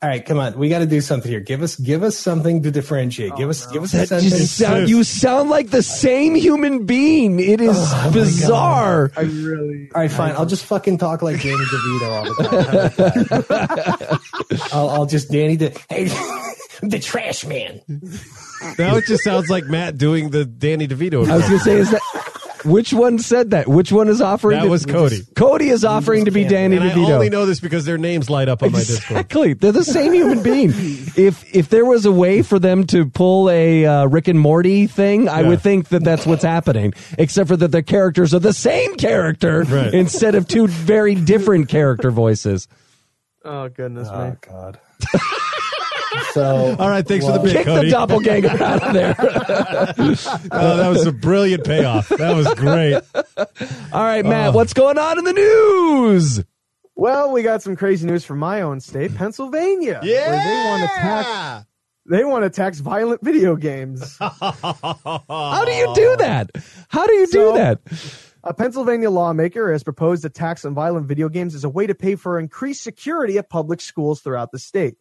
[0.00, 0.08] all right.
[0.08, 0.58] All right, come on.
[0.58, 1.40] We got to do something here.
[1.40, 3.36] Give us, give us something to differentiate.
[3.36, 4.30] give oh, us, give us a sentence.
[4.30, 7.40] just sound, you sound like the same human being.
[7.40, 9.10] It is Oh, bizarre.
[9.16, 9.90] I really.
[9.94, 10.32] All right, fine.
[10.32, 14.60] I'll just fucking talk like Danny DeVito all the time.
[14.72, 16.04] I'll, I'll just Danny the hey,
[16.82, 17.80] the trash man.
[18.78, 21.28] Now it just sounds like Matt doing the Danny DeVito.
[21.28, 22.00] I was going to say, is that
[22.64, 23.68] which one said that?
[23.68, 24.58] Which one is offering?
[24.58, 25.20] That to- was Cody.
[25.36, 27.10] Cody is offering to be Danny and I DeVito.
[27.14, 29.10] only know this because their names light up on my Discord.
[29.18, 30.72] Exactly, they're the same human being.
[31.18, 34.86] If if there was a way for them to pull a uh, Rick and Morty
[34.86, 35.48] thing, I Yeah.
[35.48, 36.92] would think that that's what's happening.
[37.18, 39.92] Except for that the characters are the same character Right.
[39.92, 42.68] instead of two very different character voices.
[43.44, 44.36] Oh goodness Oh me.
[44.46, 44.78] God.
[46.32, 47.86] So, All right, thanks for the well, bit, Kick Cody.
[47.88, 49.14] the doppelganger out of there.
[50.50, 52.08] Oh, that was a brilliant payoff.
[52.08, 52.94] That was great.
[53.92, 54.52] All right, Matt, Oh.
[54.52, 56.42] what's going on in the news?
[56.96, 60.00] Well, we got some crazy news from my own state, Pennsylvania.
[60.02, 60.30] Yeah.
[60.30, 61.66] where they want to tax.
[62.10, 64.16] They want to tax violent video games.
[64.18, 66.50] How do you do that?
[66.88, 67.80] How do you So- do that?
[68.44, 71.94] A Pennsylvania lawmaker has proposed a tax on violent video games as a way to
[71.94, 74.96] pay for increased security at public schools throughout the state.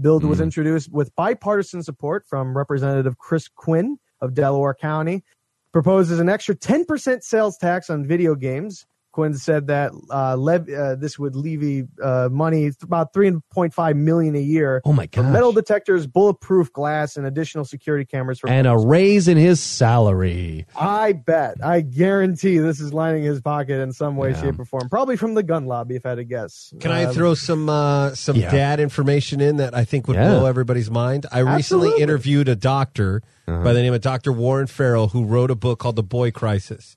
[0.00, 0.44] Bill was hmm.
[0.44, 5.22] introduced with bipartisan support from Representative Chris Quinn of Delaware County.
[5.72, 8.86] Proposes an extra 10% sales tax on video games.
[9.14, 14.40] Quinn said that uh, lev- uh, this would levy uh, money about 3.5 million a
[14.40, 15.32] year Oh my for gosh.
[15.32, 20.66] metal detectors, bulletproof glass, and additional security cameras for And a raise in his salary.
[20.76, 21.64] I bet.
[21.64, 24.40] I guarantee this is lining his pocket in some way, Yeah.
[24.42, 24.88] shape, or form.
[24.88, 26.74] Probably from the gun lobby, if I had to guess.
[26.80, 28.50] Can I Um, throw some uh, some Yeah.
[28.50, 30.30] dad information in that I think would Yeah.
[30.30, 31.26] blow everybody's mind?
[31.30, 33.62] I recently interviewed a doctor Uh-huh.
[33.62, 34.32] by the name of Dr.
[34.32, 36.96] Warren Farrell who wrote a book called The Boy Crisis.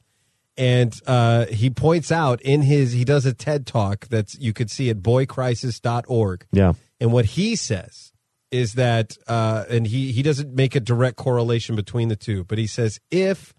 [0.57, 4.71] And uh, he points out in his he does a TED talk that you could
[4.71, 6.47] see at boycrisis.org.
[6.51, 6.73] Yeah.
[6.99, 8.11] And what he says
[8.51, 12.57] is that, uh, and he, he doesn't make a direct correlation between the two, but
[12.57, 13.53] he says if,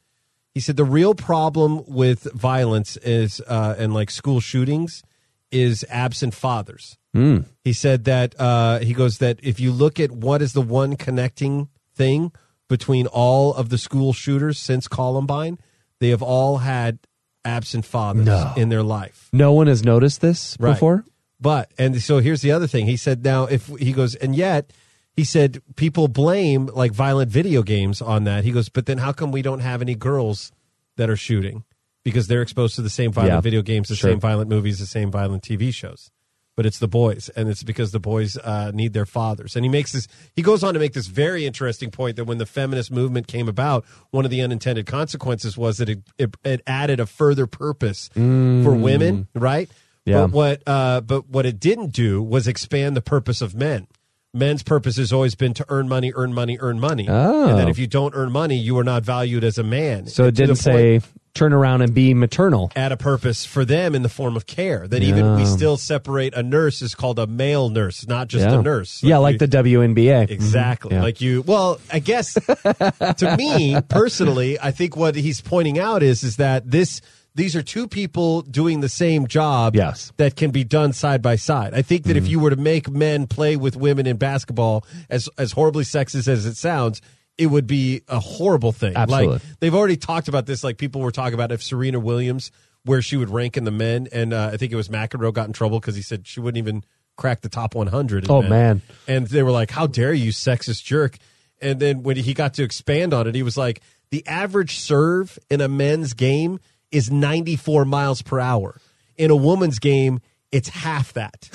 [0.54, 5.02] he said the real problem with violence is, uh, and like school shootings
[5.50, 6.96] is absent fathers.
[7.14, 7.44] Mm.
[7.62, 10.96] He said that, uh, he goes that if you look at what is the one
[10.96, 12.32] connecting thing
[12.68, 15.58] between all of the school shooters since Columbine,
[16.00, 16.98] they have all had
[17.44, 18.52] absent fathers No.
[18.56, 19.28] in their life.
[19.32, 20.72] No one has noticed this Right.
[20.72, 21.04] before?
[21.40, 22.86] But and so here's the other thing.
[22.86, 24.72] He said now if he goes and yet
[25.16, 28.44] he said people blame like violent video games on that.
[28.44, 30.52] He goes, but then how come we don't have any girls
[30.96, 31.64] that are shooting
[32.04, 34.10] because they're exposed to the same violent Yeah, video games, the sure.
[34.10, 36.10] same violent movies, the same violent TV shows.
[36.58, 39.54] But it's the boys, and it's because the boys uh, need their fathers.
[39.54, 40.08] And he makes this.
[40.34, 43.48] He goes on to make this very interesting point that when the feminist movement came
[43.48, 48.10] about, one of the unintended consequences was that it, it, it added a further purpose
[48.12, 49.68] for women, right?
[49.68, 49.72] Mm.
[50.04, 50.20] Yeah.
[50.22, 53.86] But what uh, but what it didn't do was expand the purpose of men.
[54.34, 57.06] Men's purpose has always been to earn money, earn money, earn money.
[57.08, 57.50] Oh.
[57.50, 60.08] And that if you don't earn money, you are not valued as a man.
[60.08, 61.00] So it didn't point- say
[61.38, 62.70] turn around and be maternal.
[62.76, 64.86] add a purpose for them in the form of care.
[64.88, 68.58] That even we still separate a nurse is called a male nurse, not just yeah.
[68.58, 69.02] a nurse.
[69.02, 70.30] yeah, like you- the WNBA.
[70.30, 70.90] Exactly.
[70.90, 70.94] Mhm.
[70.94, 71.02] Yeah.
[71.02, 76.22] Like you well, I guess to me personally, I think what he's pointing out is
[76.22, 77.00] is that this
[77.34, 80.12] these are two people doing the same job Yes.
[80.16, 81.72] that can be done side by side.
[81.72, 82.24] I think that Mm-hmm.
[82.24, 86.26] if you were to make men play with women in basketball as as horribly sexist
[86.26, 87.00] as it sounds,
[87.38, 88.94] it would be a horrible thing.
[88.96, 89.34] Absolutely.
[89.34, 92.50] Like they've already talked about this like people were talking about if Serena Williams
[92.84, 95.46] where she would rank in the men and uh, I think it was McEnroe got
[95.46, 96.84] in trouble cuz he said she wouldn't even
[97.16, 98.50] crack the top 100 in Oh, men.
[98.50, 98.82] man.
[99.06, 101.16] And they were like, "How dare you, sexist jerk!"
[101.60, 105.38] And then when he got to expand on it, he was like, "The average serve
[105.50, 106.60] in a men's game
[106.92, 108.80] is 94 miles per hour.
[109.16, 111.48] In a woman's game, it's half that.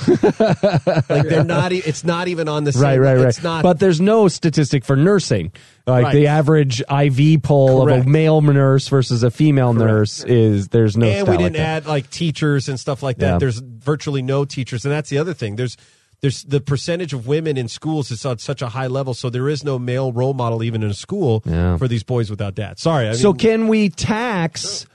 [1.10, 1.72] like they're not.
[1.74, 2.82] e- It's not even on the same.
[2.84, 3.28] Right, right, right.
[3.28, 3.64] It's not.
[3.64, 5.52] but there's no statistic for nursing.
[5.88, 6.14] Like Right.
[6.14, 11.08] the average IV pole of a male nurse versus a female nurse is there's no.
[11.08, 11.84] and we didn't that.
[11.84, 13.32] add like teachers and stuff like that.
[13.34, 13.38] Yeah.
[13.40, 15.56] There's virtually no teachers, and that's the other thing.
[15.56, 15.76] There's
[16.22, 19.50] there's the percentage of women in schools is at such a high level, so there
[19.50, 21.76] is no male role model even in a school Yeah.
[21.76, 22.82] for these boys without dads.
[22.82, 24.86] Sorry, I mean, so can we tax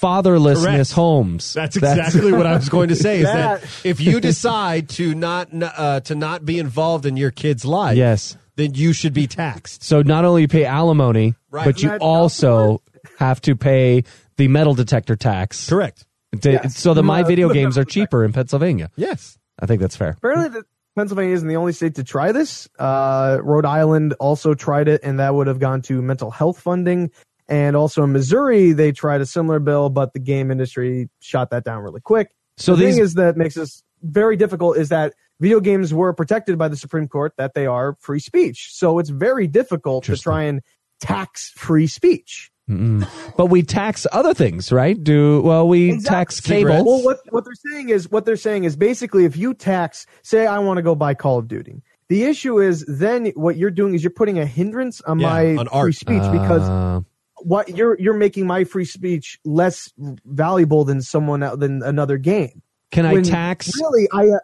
[0.00, 0.92] fatherlessness Correct.
[0.92, 1.52] homes?
[1.52, 3.18] That's exactly what I was going to say.
[3.18, 7.30] Is that, That- if you decide to not uh, to not be involved in your
[7.30, 8.36] kid's life, Yes.
[8.56, 9.82] then you should be taxed.
[9.82, 11.64] So not only you pay alimony, Right.
[11.64, 12.82] but you also
[13.18, 14.04] have to pay
[14.36, 15.68] the metal detector tax.
[15.68, 16.04] Correct.
[16.42, 18.90] To- So the my video games are cheaper in Pennsylvania.
[18.96, 19.38] Yes.
[19.60, 20.10] I think that's fair.
[20.18, 20.64] Apparently, the,
[20.96, 22.68] Pennsylvania isn't the only state to try this.
[22.78, 27.10] Uh, Rhode Island also tried it, and that would have gone to mental health funding.
[27.48, 31.64] And also in Missouri, they tried a similar bill, but the game industry shot that
[31.64, 32.30] down really quick.
[32.56, 36.12] So the these- thing is that makes this very difficult is that video games were
[36.12, 38.68] protected by the Supreme Court that they are free speech.
[38.72, 40.60] So it's very difficult to try and
[41.00, 42.50] tax free speech.
[42.68, 43.08] Mm-mm.
[43.36, 45.02] But we tax other things, right?
[45.02, 46.84] Do well we tax cable.
[46.84, 50.46] Well, what what they're saying is what they're saying is basically if you tax, say
[50.46, 51.82] I want to go buy Call of Duty.
[52.08, 55.56] The issue is then what you're doing is you're putting a hindrance on Yeah, my
[55.56, 57.00] on free speech because Uh,
[57.42, 59.92] what you're you're making my free speech less
[60.24, 62.62] valuable than someone el- than another game.
[62.90, 64.38] Can I When tax- Really, I uh,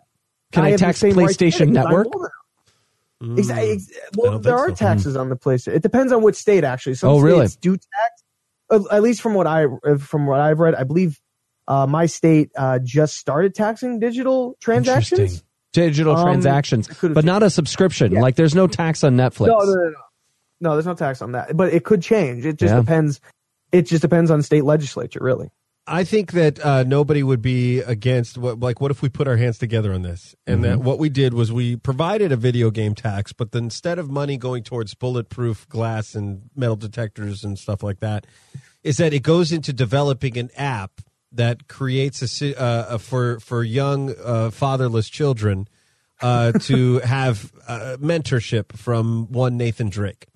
[0.53, 2.07] Can I have the tax same rights to PlayStation it 'cause Network?
[3.23, 3.39] Mm.
[3.39, 3.71] Exactly.
[3.73, 4.75] ex- Well, there are so.
[4.75, 5.75] taxes on the PlayStation.
[5.75, 6.95] It depends on which state, actually.
[6.95, 7.47] Some Oh, really?
[7.47, 8.23] states do tax.
[8.71, 11.21] At at least from what I uh, from what I've read, I believe
[11.69, 15.43] uh, my state uh, just started taxing digital transactions.
[15.73, 18.13] digital Um, transactions, I could've- but not a subscription.
[18.13, 18.21] Yeah.
[18.21, 19.49] Like there's no tax on Netflix.
[19.49, 19.95] No, no, no, no.
[20.61, 22.47] No, there's no tax on that, but it could change.
[22.47, 22.81] It just Yeah.
[22.81, 23.21] depends.
[23.73, 25.51] It just depends on state legislature, really.
[25.87, 29.37] I think that uh, nobody would be against what, like, what if we put our
[29.37, 30.35] hands together on this?
[30.47, 30.85] And that Mm-hmm.
[30.87, 34.39] what we did was we provided a video game tax, but then instead of money
[34.39, 38.27] going towards bulletproof glass and metal detectors and stuff like that,
[38.83, 43.39] is that it goes into developing an app that creates a, si- uh, a for
[43.41, 45.69] for young uh, fatherless children
[46.23, 50.29] uh, to have uh, mentorship from one Nathan Drake.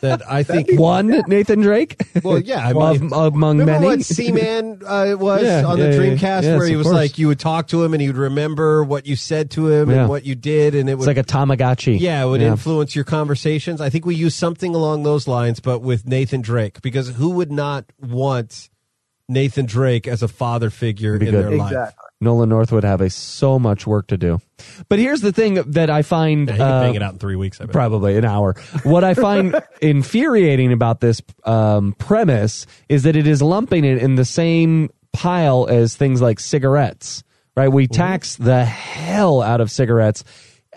[0.00, 2.02] That I think one Nathan Drake.
[2.22, 3.86] Well, yeah, I Of- mean, among remember many.
[3.86, 6.94] what Seaman uh, was Yeah, on yeah, the yeah, Dreamcast, yes, where he was course.
[6.94, 9.90] like, you would talk to him and he would remember what you said to him
[9.90, 10.00] Yeah.
[10.02, 11.98] and what you did, and it was like a Tamagotchi.
[12.00, 12.48] yeah, it would Yeah.
[12.52, 13.80] influence your conversations.
[13.80, 17.52] I think we use something along those lines, but with Nathan Drake, because who would
[17.52, 18.68] not want
[19.32, 21.34] Nathan Drake as a father figure in good.
[21.34, 21.94] their life?
[22.20, 24.40] Nolan North would have a so much work to do.
[24.88, 27.18] But here's the thing that I find Yeah, he could uh, bang it out in
[27.18, 27.60] three weeks.
[27.60, 27.72] I bet.
[27.72, 28.54] probably an hour.
[28.84, 34.14] What I find infuriating about this um, premise is that it is lumping it in
[34.14, 37.24] the same pile as things like cigarettes.
[37.56, 37.68] Right?
[37.68, 40.24] We tax the hell out of cigarettes.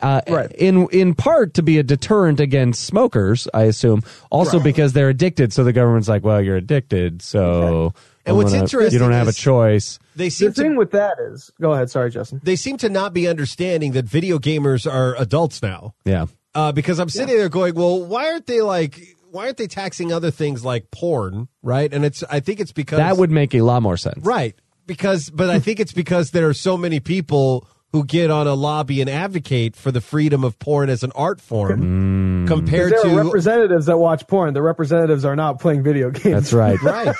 [0.01, 0.21] Uh,
[0.57, 4.01] In in part to be a deterrent against smokers, I assume.
[4.29, 7.93] Also because they're addicted, so the government's like, "Well, you're addicted, so
[8.25, 11.17] And what's gonna- interesting you don't have a choice." They seem the thing with that
[11.31, 11.89] is, go ahead.
[11.89, 12.41] Sorry, Justin.
[12.43, 15.93] They seem to not be understanding that video gamers are adults now.
[16.05, 16.25] Yeah.
[16.53, 20.13] Uh, because I'm sitting there going, well, why aren't they like, why aren't they taxing
[20.13, 21.93] other things like porn, right?
[21.93, 24.25] And it's, I think it's because That would make a lot more sense.
[24.25, 24.55] right
[24.87, 28.53] because, but I think it's because there are so many people who get on a
[28.53, 32.47] lobby and advocate for the freedom of porn as an art form mm.
[32.47, 34.53] compared there are to representatives that watch porn.
[34.53, 36.51] The representatives are not playing video games.
[36.51, 36.81] That's right.
[36.83, 37.15] right.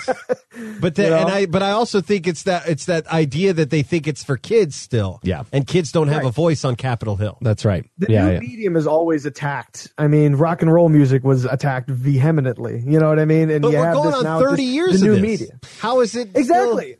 [0.81, 1.17] But then, You know?
[1.21, 4.21] and I, but I also think it's that it's that idea that they think it's
[4.21, 5.21] for kids still.
[5.23, 5.43] Yeah.
[5.53, 7.37] and kids don't have a voice on Capitol Hill.
[7.39, 7.89] That's right.
[7.97, 8.39] The yeah, new yeah.
[8.39, 9.93] medium is always attacked.
[9.97, 12.83] I mean, rock and roll music was attacked vehemently.
[12.85, 13.49] You know what I mean?
[13.49, 15.21] And But you we're have going this on now, 30 just years the of new
[15.21, 15.39] this.
[15.39, 15.59] media.
[15.79, 16.97] How is it Exactly.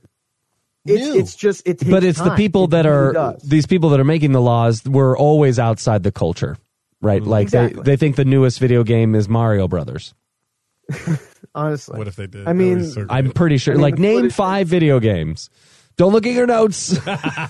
[0.86, 1.19] It's, new?
[1.19, 3.41] it's just it takes but it's the people It that really are does.
[3.43, 6.58] these people that are making the laws were always outside the culture
[7.02, 7.30] right mm-hmm.
[7.32, 7.82] like Exactly.
[7.84, 10.13] they, they think the newest video game is mario brothers
[11.56, 11.98] honestly.
[11.98, 12.48] What if they did?
[12.48, 15.50] I mean, i'm pretty sure I mean, like name five video games
[15.98, 16.98] don't look at your notes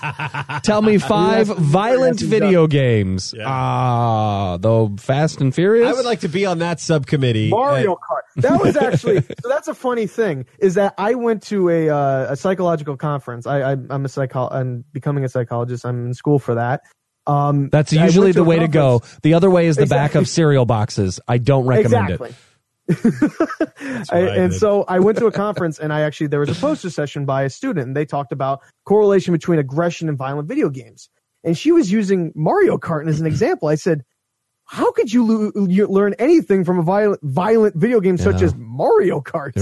[0.62, 6.20] tell me five violent that's video games ah the fast and furious I would like
[6.20, 7.50] to be on that subcommittee.
[7.50, 8.42] Mario And- Kart.
[8.42, 9.48] That was actually so.
[9.48, 13.46] That's a funny thing is that I went to a uh, a psychological conference.
[13.46, 14.48] I, I I'm a psycho.
[14.48, 15.86] I'm becoming a psychologist.
[15.86, 16.82] I'm in school for that.
[17.26, 20.28] Um, that's usually the a way to go the other way is the back of
[20.28, 22.28] cereal boxes i don't recommend exactly.
[22.28, 22.36] it
[24.10, 26.90] I, and so I went to a conference and I actually there was a poster
[26.90, 31.08] session by a student and they talked about correlation between aggression and violent video games.
[31.44, 33.68] And she was using Mario Kart as an example.
[33.68, 34.04] I said,
[34.64, 38.54] how could you, lo- you learn anything from a violent, violent video game such as
[38.56, 39.52] Mario Kart?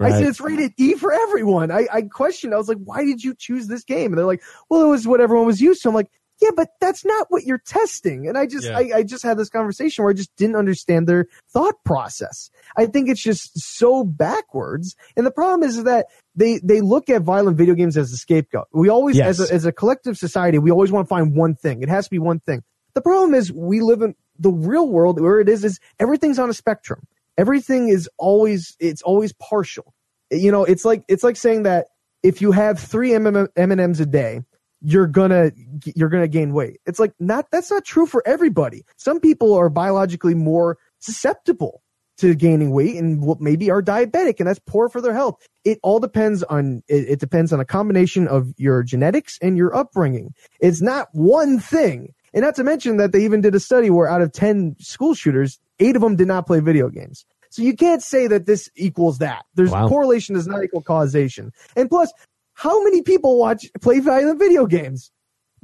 [0.00, 1.70] Right, I said it's rated E for everyone.
[1.70, 2.54] I, I questioned.
[2.54, 4.12] I was like, why did you choose this game?
[4.12, 5.88] And they're like, well, it was what everyone was used to.
[5.88, 6.10] I'm like,
[6.42, 8.26] yeah, but that's not what you're testing.
[8.28, 8.78] And I just, Yeah.
[8.78, 12.50] I, I just had this conversation where I just didn't understand their thought process.
[12.76, 14.96] I think it's just so backwards.
[15.16, 18.66] And the problem is that they, they look at violent video games as a scapegoat.
[18.72, 19.40] We always, Yes.
[19.40, 21.82] as a, as a collective society, we always want to find one thing.
[21.82, 22.62] It has to be one thing.
[22.94, 26.50] The problem is we live in the real world where it is, is everything's on
[26.50, 27.06] a spectrum.
[27.38, 29.94] Everything is always, it's always partial.
[30.30, 31.86] You know, it's like, it's like saying that
[32.22, 33.48] if you have three M and
[33.80, 34.40] M's a day,
[34.84, 35.50] you're gonna
[35.96, 36.78] you're gonna gain weight.
[36.86, 38.84] It's like not that's not true for everybody.
[38.96, 41.82] Some people are biologically more susceptible
[42.18, 45.36] to gaining weight and will- maybe are diabetic and that's poor for their health.
[45.64, 49.74] It all depends on it, it depends on a combination of your genetics and your
[49.74, 50.34] upbringing.
[50.60, 52.12] It's not one thing.
[52.34, 55.14] And not to mention that they even did a study where out of 10 school
[55.14, 57.24] shooters, 8 of them did not play video games.
[57.50, 59.44] So you can't say that this equals that.
[59.54, 59.88] There's Wow.
[59.88, 61.52] correlation does not equal causation.
[61.76, 62.12] And plus,
[62.54, 65.10] how many people watch play violent video games?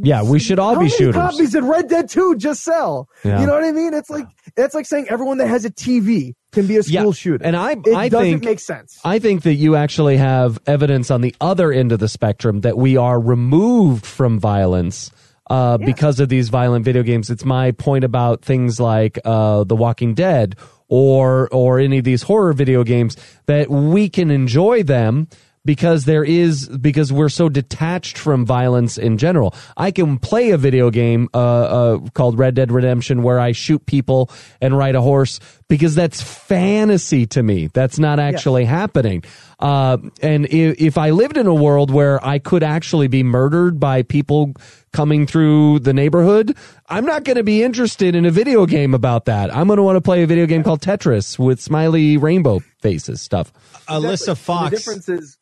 [0.03, 1.15] Yeah, we should all How be many shooters.
[1.15, 3.07] copies did Red Dead 2 just sell?
[3.23, 3.41] Yeah.
[3.41, 3.93] You know what I mean?
[3.93, 4.27] It's like
[4.57, 7.45] that's like saying everyone that has a TV can be a school Yeah, shooter.
[7.45, 8.99] and I- it I doesn't think- make sense.
[9.05, 12.79] I think that you actually have evidence on the other end of the spectrum that
[12.79, 15.11] we are removed from violence
[15.51, 17.29] uh, because of these violent video games.
[17.29, 20.57] It's my point about things like uh, The Walking Dead
[20.89, 23.17] or or any of these horror video games
[23.47, 25.29] that we can enjoy them
[25.65, 29.55] because there is because we're so detached from violence in general.
[29.77, 33.85] I can play a video game uh, uh, called Red Dead Redemption where I shoot
[33.87, 34.31] people
[34.61, 35.41] and ride a horse
[35.71, 37.69] because that's fantasy to me.
[37.69, 39.23] That's not actually happening.
[39.61, 43.79] Uh, and if, if I lived in a world where I could actually be murdered
[43.79, 44.53] by people
[44.93, 46.57] coming through the neighborhood,
[46.89, 49.55] I'm not going to be interested in a video game about that.
[49.55, 53.23] I'm going to want to play a video game called Tetris with smiley rainbow faces
[53.23, 53.53] stuff.
[53.87, 54.71] Alyssa Fox.
[54.71, 55.39] The difference is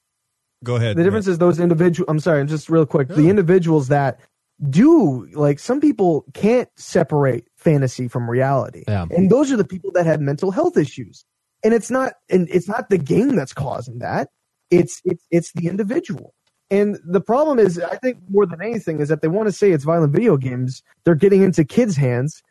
[0.63, 0.97] Go ahead.
[0.97, 2.05] the difference is those individual.
[2.11, 3.09] I'm sorry, just real quick.
[3.09, 4.21] The individuals that
[4.69, 9.07] do like some people can't separate fantasy from reality, Yeah.
[9.11, 11.25] and those are the people that have mental health issues.
[11.65, 14.29] And it's not, and it's not the game that's causing that.
[14.71, 16.35] It's it's it's the individual.
[16.71, 19.73] And the problem is, I think more than anything, is that they want to say
[19.73, 20.83] it's violent video games.
[21.05, 22.43] They're getting into kids' hands.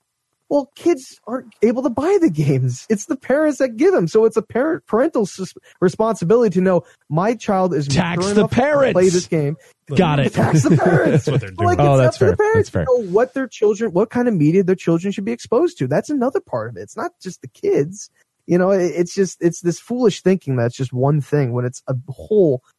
[0.50, 2.86] Well, kids aren't able to buy the games.
[2.90, 4.08] It's the parents that give them.
[4.08, 8.40] So it's a parent parental sus- responsibility to know my child is Tax mature the
[8.42, 8.94] enough to parents.
[8.94, 9.58] play this game.
[9.96, 10.34] Got it.
[10.34, 11.26] Tax the parents.
[11.26, 11.68] That's what they're doing.
[11.68, 12.36] Like, Oh, that's fair.
[12.36, 12.86] parents That's fair.
[12.86, 15.88] know what their children, what kind of media their children should be exposed to.
[15.88, 16.82] That's another part of it.
[16.82, 18.10] It's not just the kids.
[18.46, 21.82] You know, it- it's just it's this foolish thinking that's just one thing when it's
[21.88, 22.74] a whole s-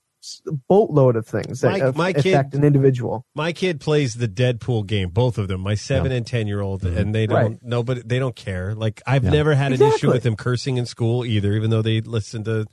[0.69, 3.25] boatload of things that My- aff- my kid- affect an individual.
[3.35, 5.61] My kid plays the Deadpool game, both of them.
[5.61, 6.97] My seven and ten year old, mm-hmm.
[6.97, 7.59] and they don't Right.
[7.63, 8.75] nobody they don't care.
[8.75, 9.31] Like I've Yeah.
[9.31, 12.67] never had an issue with them cursing in school either, even though they listen to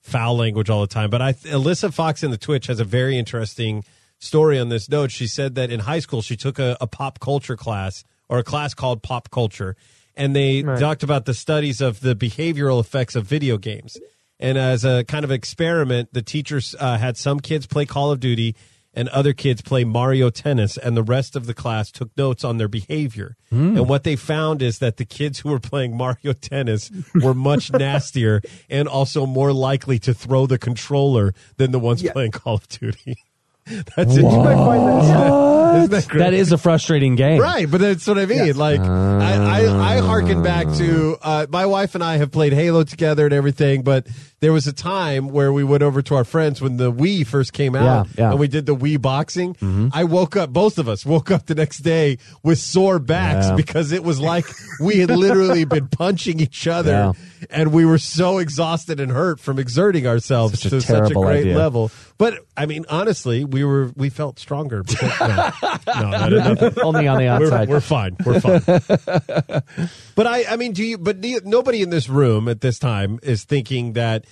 [0.00, 1.10] foul language all the time.
[1.10, 3.84] But I Alyssa Fox in the Twitch has a very interesting
[4.18, 5.10] story on this note.
[5.10, 8.44] She said that in high school she took a, a pop culture class or a
[8.44, 9.76] class called pop culture,
[10.16, 10.78] and they Right.
[10.78, 13.96] talked about the studies of the behavioral effects of video games.
[14.42, 18.20] And as a kind of experiment, the teachers uh, had some kids play Call of
[18.20, 18.54] Duty
[18.94, 22.58] and other kids play Mario Tennis, and the rest of the class took notes on
[22.58, 23.36] their behavior.
[23.50, 27.72] And what they found is that the kids who were playing Mario Tennis were much
[27.72, 32.68] nastier and also more likely to throw the controller than the ones playing Call of
[32.68, 33.16] Duty.
[33.66, 34.22] That's it.
[34.22, 36.18] Find that- Isn't that?
[36.18, 37.40] That is a frustrating game.
[37.40, 38.56] Right, but that's what I mean.
[38.56, 42.84] Like, I, I, I harken back to uh, my wife and I have played Halo
[42.84, 44.06] together and everything, but
[44.40, 47.52] there was a time where we went over to our friends when the Wii first
[47.52, 48.22] came out Yeah, yeah.
[48.24, 48.30] Mm-hmm.
[48.32, 49.56] and we did the Wii boxing.
[49.94, 53.54] I woke up, both of us woke up the next day with sore backs Yeah.
[53.56, 54.46] because it was like
[54.80, 57.12] we had literally been punching each other
[57.50, 61.40] and we were so exhausted and hurt from exerting ourselves Such to such a great
[61.40, 61.56] idea.
[61.58, 61.90] level.
[62.18, 64.82] But I mean, honestly, we were we felt stronger.
[64.84, 65.20] Because,
[65.86, 67.68] no, no, Only on the we're, outside.
[67.68, 68.16] we're fine.
[68.24, 68.60] We're fine.
[70.14, 70.98] but I, I mean, do you?
[70.98, 74.24] But nobody in this room at this time is thinking that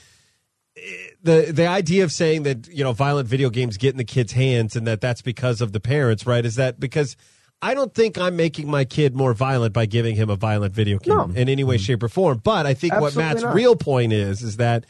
[0.76, 0.80] eh,
[1.22, 4.32] the the idea of saying that you know violent video games get in the kids'
[4.32, 6.44] hands and that that's because of the parents, right?
[6.44, 7.16] Is that because?
[7.62, 10.96] I don't think I'm making my kid more violent by giving him a violent video
[10.96, 11.24] game No.
[11.34, 12.40] in any way, shape, or form.
[12.42, 13.54] But I think what Matt's not.
[13.54, 14.86] real point is is that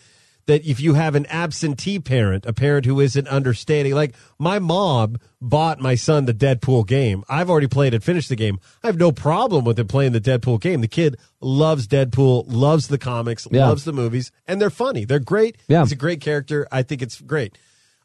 [0.50, 5.16] that if you have an absentee parent, a parent who isn't understanding, like my mom
[5.40, 7.22] bought my son the Deadpool game.
[7.28, 8.58] I've already played and finished the game.
[8.82, 10.80] I have no problem with him playing the Deadpool game.
[10.80, 13.68] The kid loves Deadpool, loves the comics, Yeah.
[13.68, 15.04] loves the movies, and they're funny.
[15.04, 15.56] They're great.
[15.68, 15.82] Yeah.
[15.82, 16.66] He's a great character.
[16.72, 17.56] I think it's great.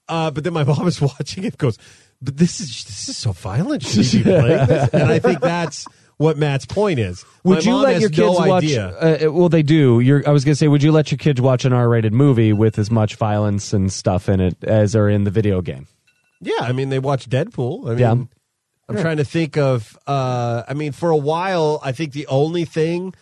[0.08, 1.78] Uh, but then my mom is watching it goes,
[2.22, 3.84] but this is this is so violent.
[3.84, 4.90] Should he be playing this?
[4.94, 5.88] And I think that's
[6.18, 7.26] what Matt's point is.
[7.44, 8.64] Would My you mom let has your kids no watch?
[8.64, 8.88] idea.
[9.28, 10.00] Uh, well, they do.
[10.00, 12.54] You're, I was going to say, would you let your kids watch an R-rated movie
[12.54, 15.88] with as much violence and stuff in it as are in the video game?
[16.42, 17.86] Yeah, I mean they watch Deadpool.
[17.88, 18.16] I mean, Yeah.
[18.88, 19.98] I'm trying to think of.
[20.06, 23.14] Uh, I mean, for a while, I think the only thing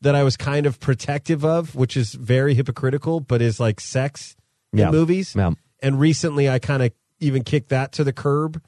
[0.00, 4.34] that I was kind of protective of, which is very hypocritical, but is like sex
[4.72, 4.86] Yeah.
[4.86, 5.34] in movies.
[5.36, 5.50] Yeah.
[5.82, 8.62] And recently, I kind of even kicked that to the curb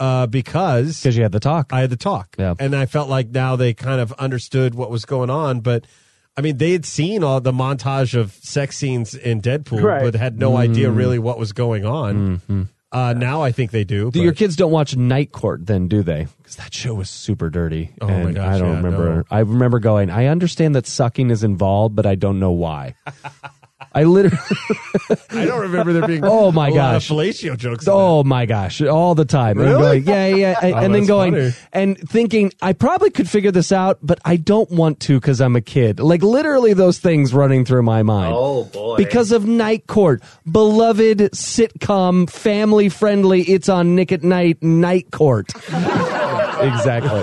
[0.00, 1.72] uh, because Because you had the talk.
[1.72, 2.34] I had the talk.
[2.38, 2.54] Yeah.
[2.58, 5.60] And I felt like now they kind of understood what was going on.
[5.60, 5.86] But
[6.36, 10.02] I mean, they had seen all the montage of sex scenes in Deadpool, Right.
[10.02, 10.96] but had no idea Mm.
[10.96, 12.68] really what was going on.
[12.90, 14.04] Uh, now I think they do.
[14.10, 16.26] Do but- your kids don't watch Night Court then, do they?
[16.38, 17.92] Because that show was super dirty.
[18.00, 19.14] Oh, my gosh, I don't yeah, remember.
[19.16, 19.22] no.
[19.30, 20.10] I remember going.
[20.10, 22.94] I understand that sucking is involved, but I don't know why.
[23.94, 24.36] I literally.
[25.30, 27.08] I don't remember there being Oh, my a gosh.
[27.08, 27.86] fellatio jokes.
[27.86, 28.82] in Oh my gosh!
[28.82, 30.00] All the time, and Really?
[30.00, 31.52] going, yeah, yeah, and, Oh, and then going funny.
[31.72, 35.54] and thinking, I probably could figure this out, but I don't want to because I'm
[35.56, 36.00] a kid.
[36.00, 38.34] Like literally, those things running through my mind.
[38.36, 38.96] Oh, boy.
[38.96, 43.42] Because of Night Court, beloved sitcom, family friendly.
[43.42, 44.62] It's on Nick at Nite.
[44.62, 45.46] Night Court.
[46.60, 47.22] exactly.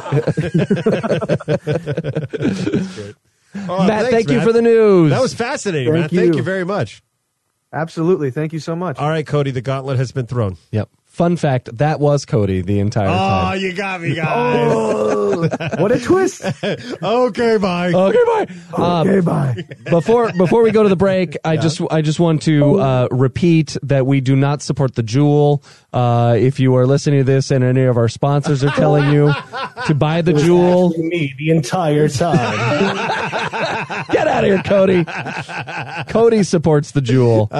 [3.53, 5.09] Oh, Matt, thanks, thank you for the news.
[5.09, 6.11] That was fascinating, Thank Matt.
[6.11, 6.37] Thank you.
[6.37, 7.03] you very much.
[7.73, 8.31] Absolutely.
[8.31, 8.97] Thank you so much.
[8.97, 10.57] All right, Cody, the gauntlet has been thrown.
[10.71, 10.89] Yep.
[11.21, 13.51] Fun fact: that was Cody the entire time.
[13.51, 14.71] Oh, you got me, guys.
[14.73, 15.47] Oh,
[15.77, 16.41] what a twist.
[17.03, 17.91] okay, bye.
[17.93, 18.47] Okay, bye.
[18.73, 19.55] Um, Okay, bye.
[19.87, 23.77] before before we go to the break, I just I just want to uh, repeat
[23.83, 25.63] that we do not support the Juul.
[25.93, 29.31] Uh, if you are listening to this and any of our sponsors are telling you
[29.85, 32.95] to buy the Juul, Me the entire time.
[34.09, 35.03] get out of here, Cody.
[36.11, 37.51] Cody supports the Juul.
[37.51, 37.55] Uh,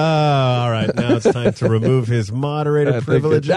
[0.62, 3.51] all right, now it's time to remove his moderator think privileges.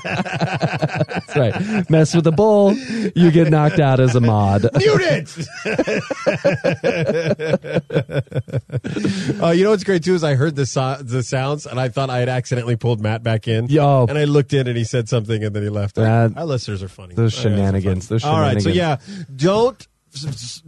[0.00, 1.90] That's right.
[1.90, 4.62] Mess with a bull, you get knocked out as a mod.
[4.76, 5.30] Mute it.
[9.42, 11.88] uh, you know what's great too is I heard the so- the sounds and I
[11.88, 13.66] thought I had accidentally pulled Matt back in.
[13.68, 14.06] Yo.
[14.08, 15.94] and I looked in and he said something and then he left.
[15.96, 17.14] That- Our listeners are funny.
[17.14, 18.08] Those shenanigans.
[18.08, 18.96] Those All right, so yeah,
[19.34, 19.86] don't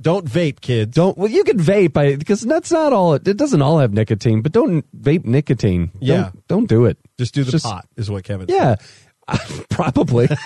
[0.01, 0.95] don't vape, kids.
[0.95, 3.15] Don't well, you can vape I, because that's not all.
[3.15, 5.87] It, it doesn't all have nicotine, but don't vape nicotine.
[5.95, 6.31] Don't- Yeah.
[6.49, 6.99] don't, do it.
[7.19, 8.49] just do the Just- pot is what Kevin.
[8.49, 8.55] said.
[8.57, 8.77] Yeah,
[9.71, 10.29] probably.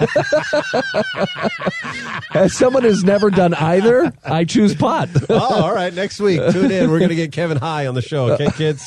[2.34, 5.09] As someone who's never done either, I choose pot.
[5.30, 5.92] Oh, all right.
[5.92, 6.90] Next week, tune in.
[6.90, 8.32] We're going to get Kevin high on the show.
[8.32, 8.84] Okay, kids.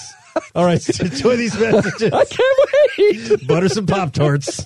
[0.55, 2.13] All right, enjoy these messages.
[2.13, 2.59] I can't
[2.97, 3.47] wait.
[3.47, 4.65] Butter some pop tarts.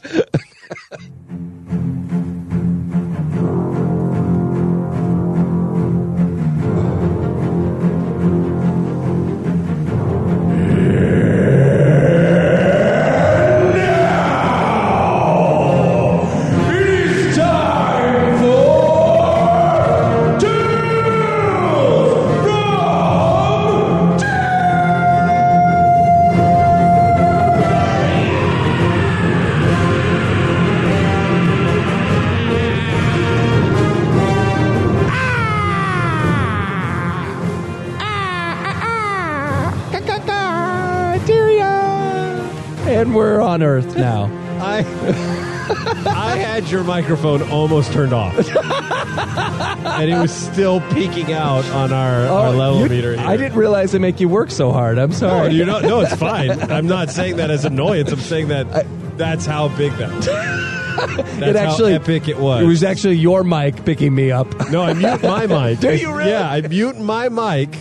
[46.83, 52.79] Your microphone almost turned off, and it was still peeking out on our, our level
[52.79, 53.15] Oh, you- meter.
[53.15, 53.25] Here.
[53.25, 54.97] I didn't realize it make you work so hard.
[54.97, 55.53] I'm No, sorry.
[55.53, 56.51] you know, no, it's fine.
[56.71, 58.11] I'm not saying that as annoyance.
[58.11, 58.85] I'm saying that
[59.17, 60.69] that's how big that.
[60.93, 62.61] That's it actually how epic it was.
[62.61, 64.47] It was actually your mic picking me up.
[64.69, 65.79] No, I mute my mic.
[65.81, 66.29] Do you really?
[66.29, 67.75] Yeah, I mute my mic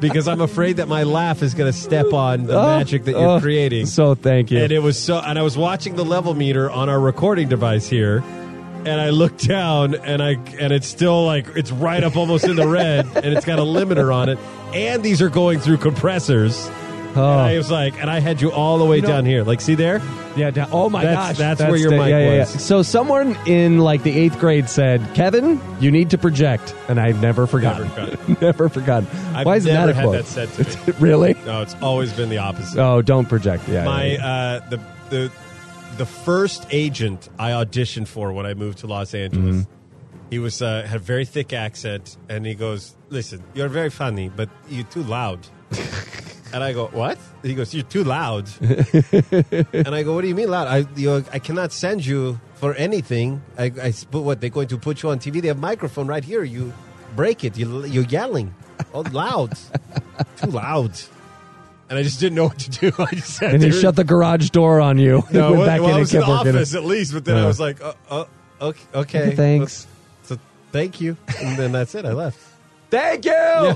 [0.00, 3.12] because I'm afraid that my laugh is going to step on the Oh, magic that
[3.12, 3.86] you're oh, creating.
[3.86, 4.58] So thank you.
[4.58, 7.88] And it was so, and I was watching the level meter on our recording device
[7.88, 12.44] here, and I looked down, and I, and it's still like it's right up almost
[12.44, 14.38] in the red, and it's got a limiter on it,
[14.74, 16.68] and these are going through compressors.
[17.14, 19.44] And I was like, and I had you all the way down here.
[19.44, 20.00] Like, see there?
[20.36, 20.50] Yeah.
[20.50, 21.38] da- oh my That's- gosh.
[21.38, 22.38] that's where your the- mic yeah, yeah, yeah.
[22.40, 22.64] was.
[22.64, 27.20] So someone in like the eighth grade said, "Kevin, you need to project," and I've
[27.20, 27.88] never forgotten.
[27.90, 28.36] forgotten.
[28.40, 29.08] Never forgotten.
[29.34, 30.14] I've Why never that a had quote?
[30.16, 30.94] that said to me.
[31.00, 31.34] really?
[31.44, 32.78] No, it's always been the opposite.
[32.78, 33.68] Oh, don't project.
[33.68, 33.84] Yeah.
[33.84, 35.32] my uh, the the
[35.98, 39.56] the first agent I auditioned for when I moved to Los Angeles.
[39.56, 39.72] Mm-hmm.
[40.30, 44.30] He was uh, had a very thick accent, and he goes, "Listen, you're very funny,
[44.34, 45.40] but you're too loud."
[46.52, 50.34] and I go, "What?" He goes, "You're too loud." and I go, "What do you
[50.34, 50.68] mean loud?
[50.68, 53.42] I you I cannot send you for anything.
[53.58, 55.40] I, I but what they're going to put you on TV?
[55.40, 56.44] They have microphone right here.
[56.44, 56.72] You
[57.16, 57.56] break it.
[57.56, 58.54] You you're yelling,
[58.94, 59.52] oh loud,
[60.36, 60.98] too loud."
[61.88, 62.92] And I just didn't know what to do.
[62.98, 65.22] I just sat and he there shut the garage door on you.
[65.30, 66.56] no, went well, back well, in I and was in kept the working.
[66.56, 68.28] office at least, but then I was like, oh, oh,
[68.62, 69.36] okay, okay.
[69.36, 69.86] Thanks.
[70.22, 70.38] So
[70.70, 72.06] thank you, and then that's it.
[72.06, 72.38] I left.
[72.90, 73.74] Thank you.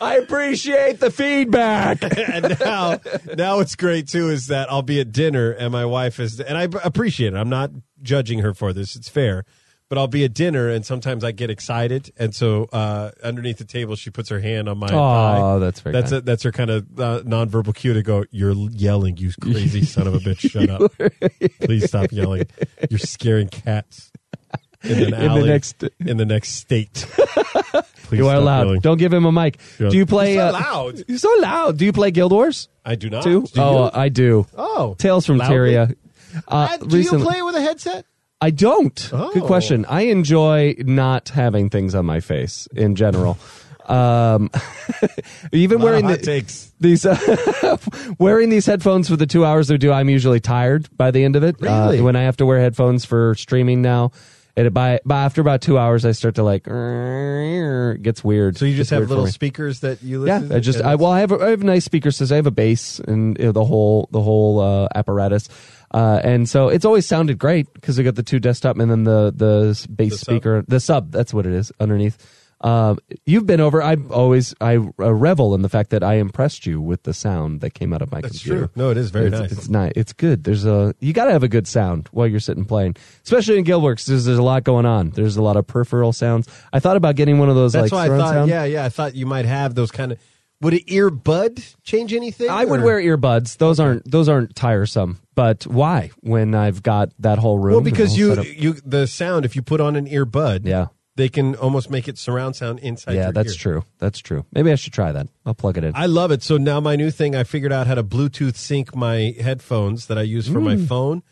[0.00, 2.02] I appreciate the feedback.
[2.18, 2.98] and now,
[3.36, 6.56] now what's great too is that I'll be at dinner and my wife is, and
[6.58, 7.36] I appreciate it.
[7.36, 7.70] I'm not
[8.02, 9.44] judging her for this; it's fair.
[9.88, 13.64] But I'll be at dinner, and sometimes I get excited, and so uh, underneath the
[13.64, 15.58] table, she puts her hand on my Oh, thigh.
[15.60, 16.22] that's very that's kind.
[16.22, 18.24] a, that's her kind of uh, nonverbal cue to go.
[18.32, 20.50] You're yelling, you crazy son of a bitch!
[20.50, 20.92] Shut up!
[21.60, 22.46] Please stop yelling.
[22.90, 24.10] You're scaring cats
[24.90, 27.06] in In the next- in the next state.
[28.06, 28.66] Please you are loud.
[28.66, 28.80] yelling.
[28.80, 29.58] Don't give him a mic.
[29.78, 30.34] Do you play?
[30.34, 31.04] You're uh, loud.
[31.08, 31.76] You're so loud.
[31.76, 32.68] Do you play Guild Wars?
[32.84, 33.24] I do not.
[33.24, 33.42] Too?
[33.42, 33.90] Do oh, you?
[33.94, 34.46] I do.
[34.56, 34.94] Oh.
[34.96, 35.56] Tales from Loudly?
[35.56, 35.96] Tyria.
[36.46, 38.06] Uh, Uh, do recently- you play with a headset?
[38.40, 39.10] I don't.
[39.12, 39.32] Oh.
[39.32, 39.86] Good question.
[39.88, 43.38] I enjoy not having things on my face in general.
[43.86, 44.50] Um,
[45.52, 47.76] even wearing the, these uh,
[48.18, 51.36] wearing these headphones for the two hours they do, I'm usually tired by the end
[51.36, 51.56] of it.
[51.62, 52.00] Uh, Really?
[52.02, 54.10] when I have to wear headphones for streaming now,
[54.56, 58.56] and by, by after about two hours, I start to like it gets weird.
[58.56, 60.56] So you just It's have little speakers that you Yeah, listen.
[60.56, 62.34] I just I well I have a, I have a nice speaker system.
[62.34, 65.48] I have a bass and you know, the whole the whole uh, apparatus,
[65.92, 69.04] uh, and so it's always sounded great because I got the two desktop and then
[69.04, 71.10] the the bass The speaker, the sub.
[71.12, 72.16] That's what it is underneath.
[72.62, 73.82] Um, you've been over.
[73.82, 77.60] I always I uh, revel in the fact that I impressed you with the sound
[77.60, 78.66] that came out of my That's computer.
[78.66, 78.70] true.
[78.74, 79.52] No, it is very it's, nice.
[79.52, 79.92] It's nice.
[79.94, 80.44] It's good.
[80.44, 83.64] There's a you got to have a good sound while you're sitting playing, especially in
[83.64, 84.06] Guild Wars.
[84.06, 85.10] There's there's a lot going on.
[85.10, 86.48] There's a lot of peripheral sounds.
[86.72, 88.32] I thought about getting one of those That's like why I thought.
[88.32, 88.50] sound.
[88.50, 88.84] Yeah, yeah.
[88.84, 90.18] I thought you might have those kind of.
[90.62, 92.48] Would an earbud change anything?
[92.48, 93.58] I would wear earbuds.
[93.58, 95.18] Those aren't those aren't tiresome.
[95.34, 96.10] But why?
[96.20, 97.74] When I've got that whole room.
[97.74, 100.86] Well, because you you the sound if you put on an earbud, Yeah.
[101.16, 103.14] They can almost make it surround sound inside.
[103.14, 103.58] yeah, that's ear.
[103.58, 103.84] true.
[103.98, 104.44] That's true.
[104.52, 105.28] Maybe I should try that.
[105.44, 105.92] I'll plug it in.
[105.96, 106.42] I love it.
[106.42, 110.18] So now my new thing, I figured out how to Bluetooth sync my headphones that
[110.18, 110.86] I use for my Mm.
[110.86, 111.22] phone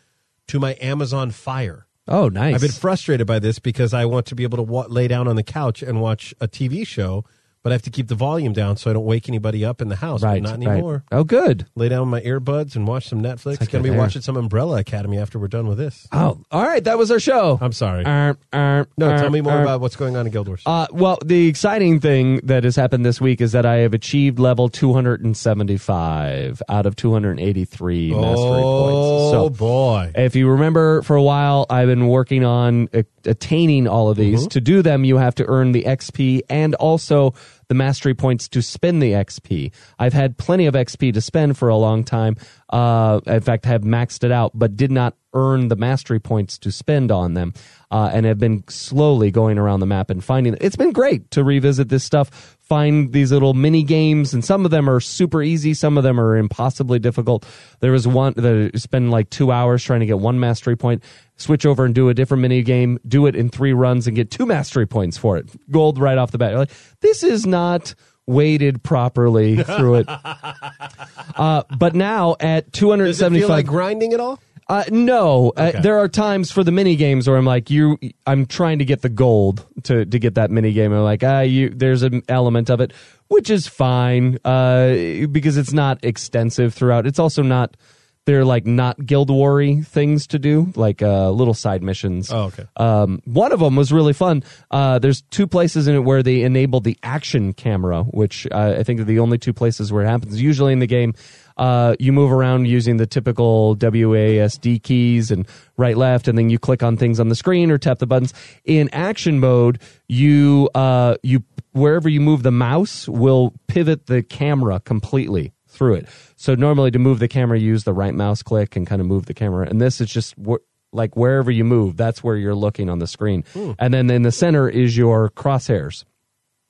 [0.47, 1.87] to my Amazon Fire.
[2.07, 2.53] oh, nice.
[2.55, 5.27] I've been frustrated by this because I want to be able to wa- lay down
[5.27, 7.23] on the couch and watch a TV show,
[7.65, 9.87] but I have to keep the volume down so I don't wake anybody up in
[9.87, 10.21] the house.
[10.21, 10.43] But right.
[10.43, 10.67] not right.
[10.67, 11.03] anymore.
[11.11, 11.65] Oh, good.
[11.73, 13.59] Lay down my earbuds and watch some Netflix.
[13.59, 16.07] like Gonna be watching some Umbrella Academy after we're done with this.
[16.11, 16.83] Oh, all right.
[16.83, 17.57] That was our show.
[17.59, 18.05] I'm sorry.
[18.05, 19.63] Arm, arm, no, tell uh, me more arm.
[19.63, 20.61] about what's going on in Guild Wars.
[20.63, 24.37] Uh, well, the exciting thing that has happened this week is that I have achieved
[24.37, 29.31] level 275 out of 283 mastery oh points.
[29.31, 30.11] So, boy!
[30.13, 34.47] If you remember, for a while, I've been working on a- attaining all of these.
[34.47, 37.33] To do them, you have to earn the XP and also
[37.67, 39.71] the mastery points to spend the XP.
[39.97, 42.37] I've had plenty of XP to spend for a long time.
[42.69, 46.71] Uh, in fact, have maxed it out, but did not earn the mastery points to
[46.71, 47.53] spend on them.
[47.91, 50.57] Uh, and have been slowly going around the map and finding.
[50.59, 54.71] It's been great to revisit this stuff, find these little mini games, and some of
[54.71, 57.45] them are super easy, some of them are impossibly difficult.
[57.79, 61.03] There was one that I spent like two hours trying to get one mastery point,
[61.37, 64.31] switch over and do a different mini game, do it in three runs, and get
[64.31, 65.49] two mastery points for it.
[65.71, 66.51] Gold right off the bat.
[66.51, 67.93] You're like, this is not
[68.27, 70.09] weighted properly through it.
[71.35, 74.39] uh, but now at Does it 275 feel like grinding at all?
[74.67, 75.77] Uh, no, Okay.
[75.77, 78.85] uh, there are times for the mini games where I'm like, you, I'm trying to
[78.85, 80.91] get the gold to to get that mini game.
[80.91, 82.91] I'm like, ah, you, there's an element of it,
[83.27, 87.05] which is fine, uh, because it's not extensive throughout.
[87.05, 87.77] It's also not,
[88.25, 92.31] they're like not guild war things to do, like uh, little side missions.
[92.31, 92.65] Oh, okay.
[92.75, 94.41] Um, one of them was really fun.
[94.71, 98.81] Uh, there's two places in it where they enable the action camera, which uh, I
[98.83, 100.41] think are the only two places where it happens.
[100.41, 101.13] Usually in the game,
[101.57, 105.47] uh, you move around using the typical WASD keys and
[105.77, 108.33] right, left, and then you click on things on the screen or tap the buttons.
[108.65, 114.79] In action mode, you uh, you wherever you move the mouse will pivot the camera
[114.79, 116.07] completely through it.
[116.37, 119.07] So normally to move the camera, you use the right mouse click and kind of
[119.07, 119.67] move the camera.
[119.67, 123.07] And this is just wh- like wherever you move, that's where you're looking on the
[123.07, 123.43] screen.
[123.77, 126.05] And then in the center is your crosshairs.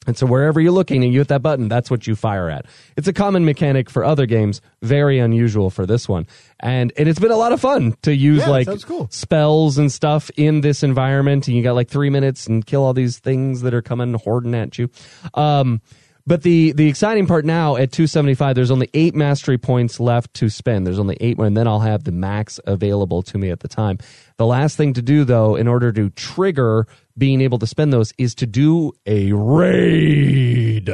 [0.08, 2.66] And so wherever you're looking and you hit that button, that's what you fire at.
[2.98, 6.28] It's a common mechanic for other games, very unusual for this one.
[6.60, 9.08] And and it's been a lot of fun to use Yeah, like cool.
[9.12, 12.94] spells and stuff in this environment and you got like 3 minutes and kill all
[12.94, 14.90] these things that are coming hoarding at you.
[15.34, 15.82] Um
[16.28, 20.50] but the the exciting part now at 275, there's only eight mastery points left to
[20.50, 20.88] spend.
[20.88, 24.00] There's only eight, and then I'll have the max available to me at the time.
[24.38, 28.12] The last thing to do, though, in order to trigger being able to spend those,
[28.18, 30.90] is to do a raid.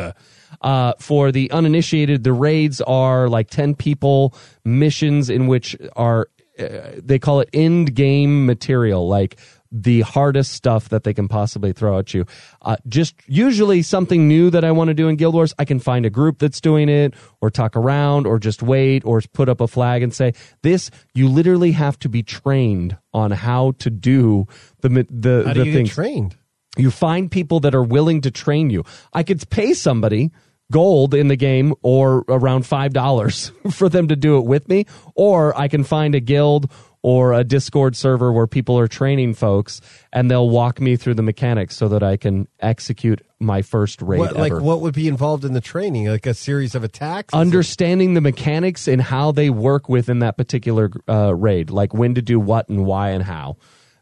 [0.61, 6.27] Uh, for the uninitiated, the raids are like 10 people missions in which are,
[6.59, 9.39] uh, they call it end game material, like
[9.71, 12.25] the hardest stuff that they can possibly throw at you.
[12.61, 15.79] Uh, just usually something new that I want to do in Guild Wars, I can
[15.79, 19.61] find a group that's doing it, or talk around, or just wait, or put up
[19.61, 24.47] a flag and say, "This you literally have to be trained on how to do
[24.81, 26.35] the the How do the you things." get trained?
[26.77, 28.85] You find people that are willing to train you.
[29.13, 30.31] I could pay somebody
[30.71, 35.57] gold in the game or around $5 for them to do it with me, or
[35.59, 36.71] I can find a guild
[37.03, 39.81] or a Discord server where people are training folks
[40.13, 44.19] and they'll walk me through the mechanics so that I can execute my first raid
[44.19, 46.07] What, like what would be involved in the training?
[46.07, 47.33] Like a series of attacks?
[47.33, 52.21] Understanding the mechanics and how they work within that particular uh, raid, like when to
[52.21, 53.57] do what and why and how.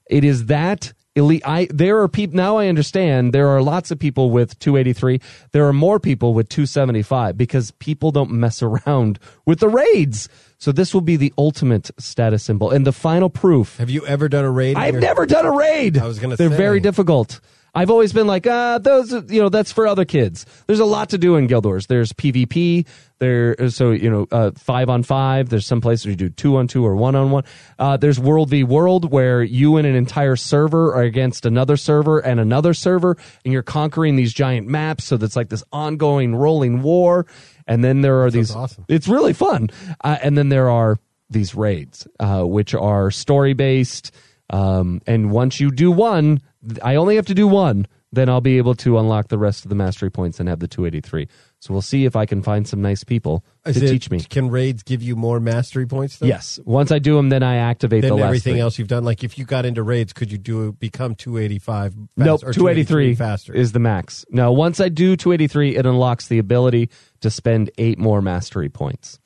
[0.09, 1.43] It is that elite.
[1.45, 2.57] I there are people now.
[2.57, 5.21] I understand there are lots of people with 283.
[5.51, 10.27] There are more people with 275 because people don't mess around with the raids.
[10.57, 13.77] So this will be the ultimate status symbol and the final proof.
[13.77, 14.75] Have you ever done a raid?
[14.75, 15.97] I've your- never done a raid.
[15.97, 16.57] I was gonna They're say.
[16.57, 17.39] very difficult.
[17.73, 20.45] I've always been like, ah, those, you know, that's for other kids.
[20.67, 21.87] There's a lot to do in Guild Wars.
[21.87, 22.85] There's PvP.
[23.19, 25.49] There, so you know, uh, five on five.
[25.49, 27.43] There's some places where you do two on two or one on one.
[27.77, 32.19] Uh, there's World v World where you and an entire server are against another server
[32.19, 35.03] and another server, and you're conquering these giant maps.
[35.03, 37.25] So that's like this ongoing rolling war.
[37.67, 38.55] And then there are these.
[38.55, 38.85] awesome.
[38.87, 39.69] It's really fun.
[40.01, 40.97] Uh, and then there are
[41.29, 44.11] these raids, uh, which are story based.
[44.49, 46.41] Um, and once you do one,
[46.83, 49.69] I only have to do one, then I'll be able to unlock the rest of
[49.69, 51.27] the mastery points and have the 283.
[51.59, 54.19] So we'll see if I can find some nice people Is to it- teach me.
[54.19, 56.17] Can raids give you more mastery points?
[56.17, 56.25] Though?
[56.27, 56.59] Yes.
[56.65, 58.61] Once I do them, then I activate the last everything three.
[58.61, 61.93] else you've done, like if you got into raids, could you do become 285?
[61.93, 63.53] Fast, Nope, or 283 faster.
[63.53, 64.25] is the max.
[64.31, 66.89] Now, once I do 283, it unlocks the ability
[67.21, 69.19] to spend eight more mastery points,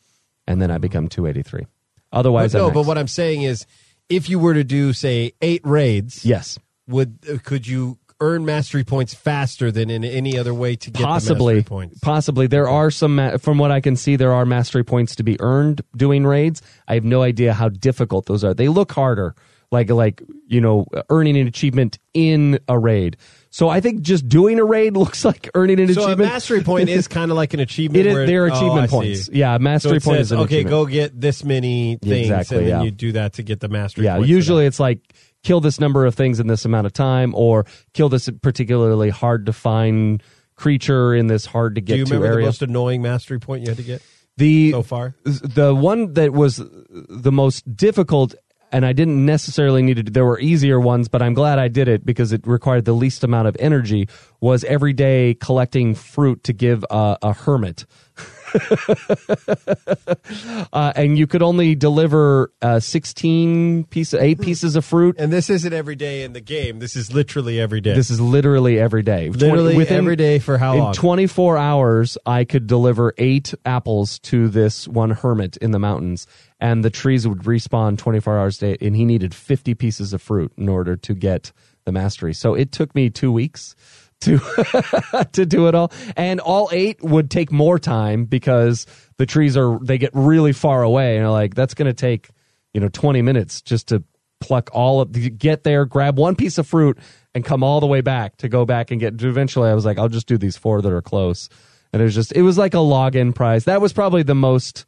[0.45, 1.65] and then I become 283.
[2.11, 3.65] Otherwise, But I'm no, but what I'm saying is,
[4.09, 9.13] if you were to do say eight raids, yes, would could you earn mastery points
[9.13, 11.99] faster than in any other way to get the possibly mastery points?
[11.99, 15.35] possibly there are some from what i can see there are mastery points to be
[15.41, 19.35] earned doing raids i have no idea how difficult those are they look harder
[19.71, 23.17] like like you know earning an achievement in a raid
[23.49, 26.61] so i think just doing a raid looks like earning an So a achievement mastery
[26.63, 28.05] point is kind of like an achievement.
[28.05, 28.95] It is- they're oh, achievement see.
[28.95, 29.29] points.
[29.33, 30.43] Yeah, mastery so point says, is okay.
[30.43, 30.69] achievement.
[30.69, 32.83] Go get this many things, Exactly, and then yeah.
[32.83, 34.05] you do that to get the mastery.
[34.05, 34.99] yeah usually it's like
[35.43, 39.45] kill this number of things in this amount of time or kill this particularly hard
[39.45, 40.23] to find
[40.55, 41.93] creature in this hard to get.
[41.93, 44.01] Do get you to remember the most annoying mastery point you had to get?
[44.37, 45.15] the so far?
[45.23, 48.35] the one that was the most difficult
[48.71, 51.87] and I didn't necessarily need to there were easier ones but I'm glad I did
[51.87, 54.07] it because it required the least amount of energy
[54.41, 57.85] was every day collecting fruit to give uh, a hermit
[60.73, 65.49] uh, and you could only deliver uh, 16 pieces 8 pieces of fruit And this
[65.49, 66.79] isn't every day in the game.
[66.79, 67.93] This is literally every day.
[67.93, 69.29] this is literally every day.
[69.29, 70.93] Literally every day for how in long?
[70.93, 76.27] 24 hours, I could deliver eight apples to this one hermit in the mountains,
[76.59, 80.21] and the trees would respawn 24 hours a day, and he needed 50 pieces of
[80.21, 81.51] fruit in order to get
[81.85, 82.33] the mastery.
[82.33, 83.75] So it took me two weeks
[84.23, 84.39] to
[85.33, 88.85] to do it all and all eight would take more time because
[89.17, 92.29] the trees are they get really far away and like that's going to take
[92.73, 94.03] you know 20 minutes just to
[94.39, 96.97] pluck all of get there grab one piece of fruit
[97.35, 99.97] and come all the way back to go back and get eventually i was like
[99.97, 101.49] i'll just do these four that are close
[101.93, 104.85] and it was just it was like a login prize that was probably the most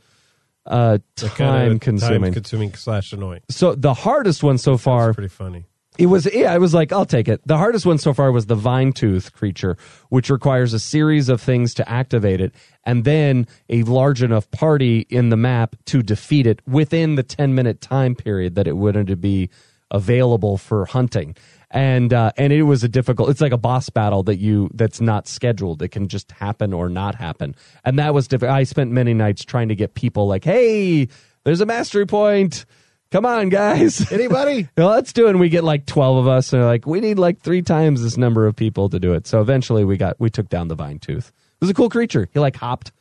[0.65, 3.41] uh time kind of consuming time consuming slash annoying.
[3.49, 5.65] so the hardest one so far Pretty funny.
[5.97, 7.41] It was yeah, I was like, I'll take it.
[7.45, 9.77] The hardest one so far was the vine tooth creature,
[10.09, 15.05] which requires a series of things to activate it, and then a large enough party
[15.09, 19.21] in the map to defeat it within the ten minute time period that it would
[19.21, 19.49] be
[19.91, 21.35] available for hunting.
[21.71, 23.29] And uh, and it was a difficult.
[23.29, 25.81] It's like a boss battle that you that's not scheduled.
[25.81, 27.55] It can just happen or not happen.
[27.83, 28.55] And that was difficult.
[28.55, 31.07] I spent many nights trying to get people like, hey,
[31.43, 32.65] there's a mastery point.
[33.11, 34.11] Come on, guys.
[34.11, 34.67] Anybody?
[34.77, 35.31] Well, let's do it.
[35.31, 36.51] And we get like 12 of us.
[36.51, 39.25] And they're like, we need like three times this number of people to do it.
[39.27, 41.29] So eventually we got, we took down the vine tooth.
[41.29, 42.27] It was a cool creature.
[42.33, 42.91] He like hopped.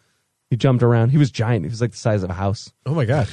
[0.51, 1.11] He jumped around.
[1.11, 1.65] He was giant.
[1.65, 2.73] He was like the size of a house.
[2.87, 3.29] Oh my god!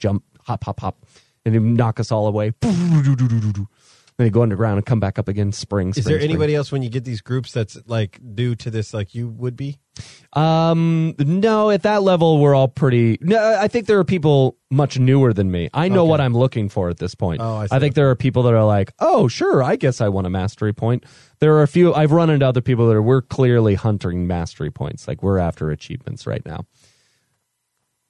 [0.00, 1.06] Jump, hop, hop, hop.
[1.44, 2.52] And he'd knock us all away.
[4.18, 5.52] Then he'd go underground and come back up again.
[5.52, 6.30] Spring, Is there spring.
[6.30, 9.56] anybody else when you get these groups that's like due to this like you would
[9.56, 9.78] be?
[10.34, 13.18] Um, no, at that level, we're all pretty.
[13.20, 15.70] No, I think there are people much newer than me.
[15.74, 16.10] I know Okay.
[16.10, 17.40] what I'm looking for at this point.
[17.42, 17.68] Oh, I.
[17.70, 20.30] I think there are people that are like, oh, sure, I guess I want a
[20.30, 21.04] mastery point.
[21.40, 21.92] There are a few.
[21.94, 23.02] I've run into other people that are.
[23.02, 25.08] We're clearly hunting mastery points.
[25.08, 26.64] Like we're after achievements right now.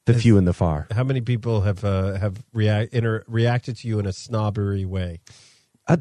[0.07, 0.89] The few and the far.
[0.91, 5.21] How many people have uh, have react inter- reacted to you in a snobbery way?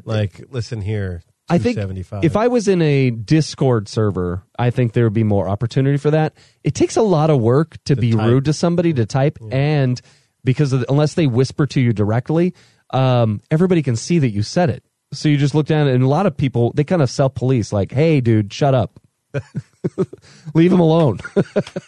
[0.04, 1.22] Like, listen here.
[1.48, 1.76] I think
[2.22, 6.10] if I was in a Discord server, I think there would be more opportunity for
[6.12, 6.34] that.
[6.64, 8.26] It takes a lot of work to, be type.
[8.26, 10.00] rude to somebody to type, and
[10.44, 12.54] because of, unless they whisper to you directly,
[12.90, 14.82] um, everybody can see that you said it.
[15.12, 17.70] So you just look down, and a lot of people they kind of self police,
[17.70, 18.98] like, "Hey, dude, shut up."
[20.54, 21.18] Leave him alone.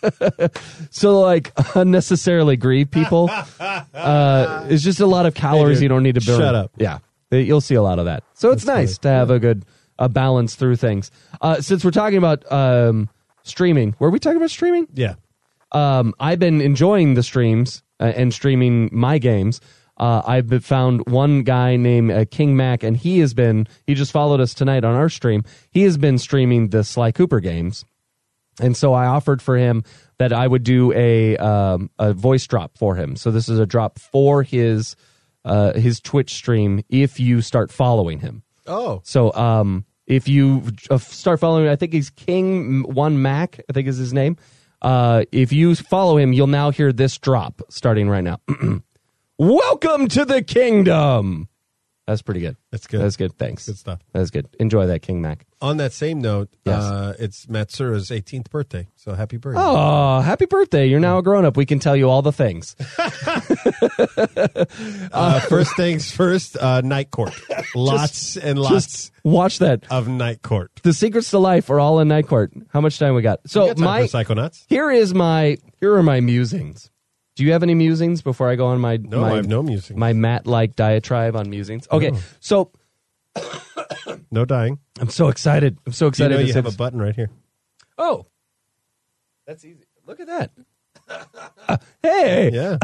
[0.91, 3.31] so, like, unnecessarily grieve people.
[3.95, 6.39] Uh, it's just a lot of calories dude, you don't need to burn.
[6.39, 6.73] shut up.
[6.77, 6.99] Yeah,
[7.43, 8.25] you'll see a lot of that.
[8.35, 9.65] So it's nice to have a good
[9.99, 11.11] a balance through things.
[11.41, 13.09] Uh, since we're talking about um,
[13.43, 14.89] streaming, were we talking about streaming?
[14.93, 15.15] Yeah.
[15.73, 19.61] Um, I've been enjoying the streams uh, and streaming my games.
[19.97, 23.95] Uh, I've been- found one guy named uh, King Mac, and he has been, he
[23.95, 25.45] just followed us tonight on our stream.
[25.71, 27.85] He has been streaming the Sly Cooper games.
[28.61, 29.83] And so I offered for him
[30.19, 33.17] that I would do a um, a voice drop for him.
[33.17, 34.95] So this is a drop for his
[35.45, 38.43] uh, his Twitch stream if you start following him.
[38.67, 39.01] Oh.
[39.05, 43.61] So um, if you uh, start following, I think he's King One Mac.
[43.69, 44.37] I think is his name.
[44.83, 48.39] Uh, if you follow him, you'll now hear this drop starting right now.
[49.39, 51.49] Welcome to the kingdom.
[52.07, 52.57] That's pretty good.
[52.71, 53.01] That's good.
[53.01, 53.39] That's good.
[53.39, 53.65] Thanks.
[53.67, 54.01] Good stuff.
[54.13, 54.47] That's good.
[54.61, 55.47] Enjoy that, King Mac.
[55.63, 56.83] On that same note, Yes.
[56.83, 58.89] uh, it's Matsura's 18th birthday.
[58.97, 59.63] So happy birthday.
[59.65, 60.87] Oh, happy birthday.
[60.87, 61.57] You're now a grown up.
[61.57, 62.77] We can tell you all the things.
[65.13, 67.33] Uh, first things first, uh, Night Court.
[67.75, 69.85] Lots and lots Just watch that.
[69.91, 70.71] of Night Court.
[70.83, 72.53] The secrets to life are all in Night Court.
[72.73, 73.41] How much time we got?
[73.47, 74.65] So You got my Psychonauts?
[74.69, 76.91] here is my here are my musings.
[77.37, 79.63] Do you have any musings before I go on my No, my, I have no
[79.63, 79.99] musings.
[79.99, 81.89] my Matt like diatribe on musings?
[81.91, 82.19] Okay, No.
[82.41, 82.71] so
[84.31, 84.79] No dying.
[85.01, 85.77] I'm so excited.
[85.87, 86.31] I'm so You excited.
[86.35, 86.77] know to you say have a this.
[86.77, 87.31] button right here.
[87.99, 88.27] Oh,
[89.47, 89.85] that's easy.
[90.07, 90.51] Look at that.
[92.03, 92.77] Hey, Yeah.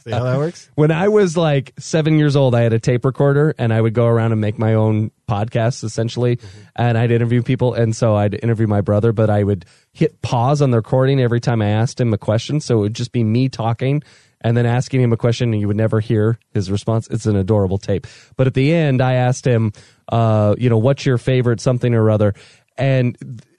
[0.00, 0.70] See how that works?
[0.74, 3.94] when I was like seven years old, I had a tape recorder and I would
[3.94, 6.38] go around and make my own podcasts essentially.
[6.76, 7.74] And I'd interview people.
[7.74, 11.40] And so I'd interview my brother, but I would hit pause on the recording every
[11.40, 12.60] time I asked him a question.
[12.60, 14.02] So it would just be me talking
[14.40, 17.06] and then asking him a question and you would never hear his response.
[17.08, 18.06] It's an adorable tape.
[18.36, 19.72] But at the end, I asked him,
[20.10, 22.34] uh, you know, what's your favorite something or other?
[22.76, 23.16] And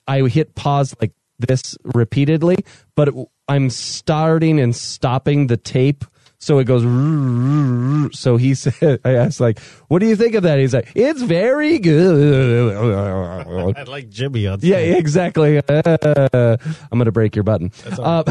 [0.07, 1.13] I hit pause like
[1.47, 2.57] this repeatedly,
[2.95, 3.09] but
[3.47, 6.05] I'm starting and stopping the tape.
[6.39, 6.83] So it goes.
[8.11, 10.59] So he said, I asked, like, what do you think of that?
[10.59, 12.75] He's like, it's very good.
[13.77, 15.59] I like Jimmy on Yeah, exactly.
[15.59, 16.57] Uh,
[16.91, 17.71] I'm going to break your button.
[17.97, 18.23] Uh,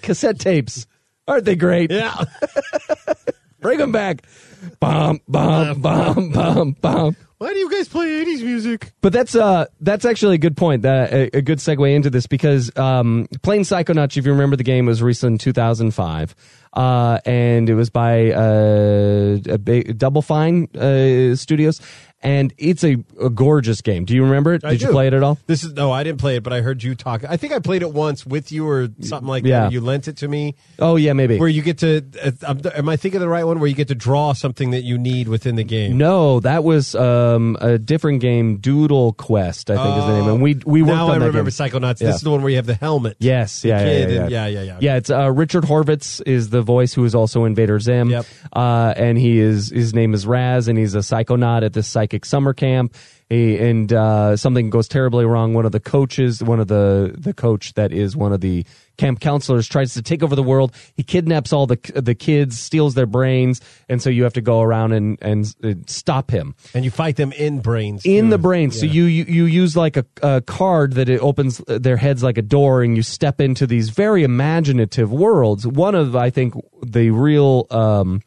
[0.00, 0.86] cassette tapes.
[1.28, 1.90] Aren't they great?
[1.90, 2.24] Yeah.
[3.60, 4.24] Bring them back.
[4.80, 7.16] Bum, bum, bum, bum, bum.
[7.38, 8.92] Why do you guys play 80s music?
[9.00, 10.82] But that's uh that's actually a good point.
[10.82, 14.62] That a, a good segue into this because um, playing Psychonauts, if you remember the
[14.62, 16.36] game, was released in 2005,
[16.74, 21.80] uh, and it was by uh, a big, Double Fine uh, Studios,
[22.22, 24.04] and it's a, a gorgeous game.
[24.04, 24.62] Do you remember it?
[24.62, 25.36] Did you play it at all?
[25.48, 27.24] This is no, I didn't play it, but I heard you talk.
[27.28, 29.62] I think I played it once with you or something like Yeah.
[29.64, 29.72] that.
[29.72, 30.54] You lent it to me.
[30.78, 31.38] Oh yeah, maybe.
[31.38, 33.58] Where you get to, uh, I'm- I thinking of the right one?
[33.58, 35.96] Where you get to draw something that you need within the game.
[35.96, 40.28] No, that was um, a different game, Doodle Quest, I think is the name.
[40.28, 41.68] And we we worked now on I that remember game.
[41.68, 42.00] Psychonauts.
[42.00, 42.08] Yeah.
[42.08, 43.16] This is the one where you have the helmet.
[43.18, 44.78] Yes, yeah, yeah, kid yeah, and- yeah, yeah, yeah, yeah.
[44.80, 48.10] Yeah, it's uh, Richard Horvitz is the voice who is also Invader Zim.
[48.10, 48.26] Yep.
[48.52, 52.26] Uh, and he is his name is Raz, and he's a psychonaut at this psychic
[52.26, 52.94] summer camp.
[53.30, 55.54] He, and uh, something goes terribly wrong.
[55.54, 58.66] One of the coaches, one of the the coach that is one of the
[58.96, 60.72] camp counselors, tries to take over the world.
[60.94, 64.60] He kidnaps all the the kids, steals their brains, and so you have to go
[64.60, 68.04] around and and uh, stop him And you fight them in brains.
[68.04, 68.30] in too.
[68.30, 68.70] the brain.
[68.70, 72.38] So you, you you use like a, a card that it opens their heads like
[72.38, 75.66] a door, and you step into these very imaginative worlds.
[75.66, 78.22] One of I think the real um,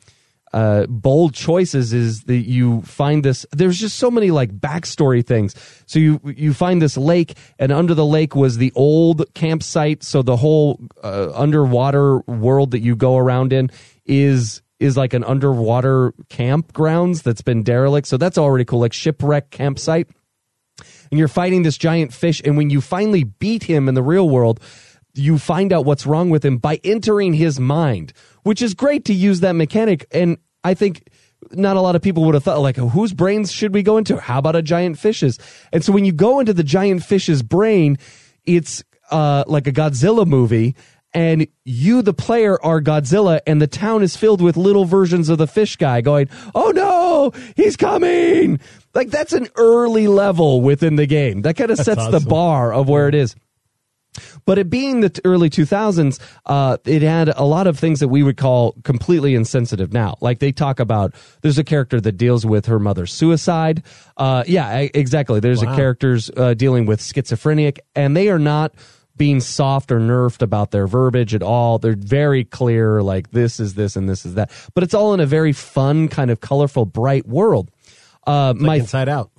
[0.55, 3.45] uh, bold choices is that you find this.
[3.51, 5.53] There's just so many like backstory things.
[5.85, 10.01] So you you find this lake, and under the lake was the old campsite.
[10.01, 13.69] So the whole uh, underwater world that you go around in
[14.05, 18.07] is is like an underwater campgrounds that's been derelict.
[18.07, 20.07] So that's already cool, like shipwreck campsite.
[21.11, 24.29] And you're fighting this giant fish, and when you finally beat him in the real
[24.29, 24.61] world,
[25.15, 29.13] you find out what's wrong with him by entering his mind, which is great to
[29.13, 30.05] use that mechanic.
[30.11, 31.07] And I think
[31.51, 34.17] not a lot of people would have thought, like, whose brains should we go into?
[34.17, 35.37] How about a giant fish's?
[35.71, 37.99] And so when you go into the giant fish's brain,
[38.45, 40.75] it's uh, like a Godzilla movie.
[41.13, 45.37] And you, the player, are Godzilla, and the town is filled with little versions of
[45.37, 48.59] the fish guy going, Oh no, he's coming!
[48.93, 51.43] Like, that's an early level within the game.
[51.43, 53.35] That kind of That's sets the bar of where it is.
[54.45, 58.23] But it being the early 2000s, uh, it had a lot of things that we
[58.23, 60.17] would call completely insensitive now.
[60.21, 63.83] Like they talk about, there's a character that deals with her mother's suicide.
[64.17, 65.39] Uh, yeah, e- exactly.
[65.39, 65.75] There's a Wow.
[65.75, 68.73] characters uh, dealing with schizophrenic, and they are not
[69.17, 71.79] being soft or nerfed about their verbiage at all.
[71.79, 74.51] They're very clear, like this is this and this is that.
[74.73, 77.71] But it's all in a very fun, kind of colorful, bright world.
[78.27, 79.31] Uh, my Inside Out.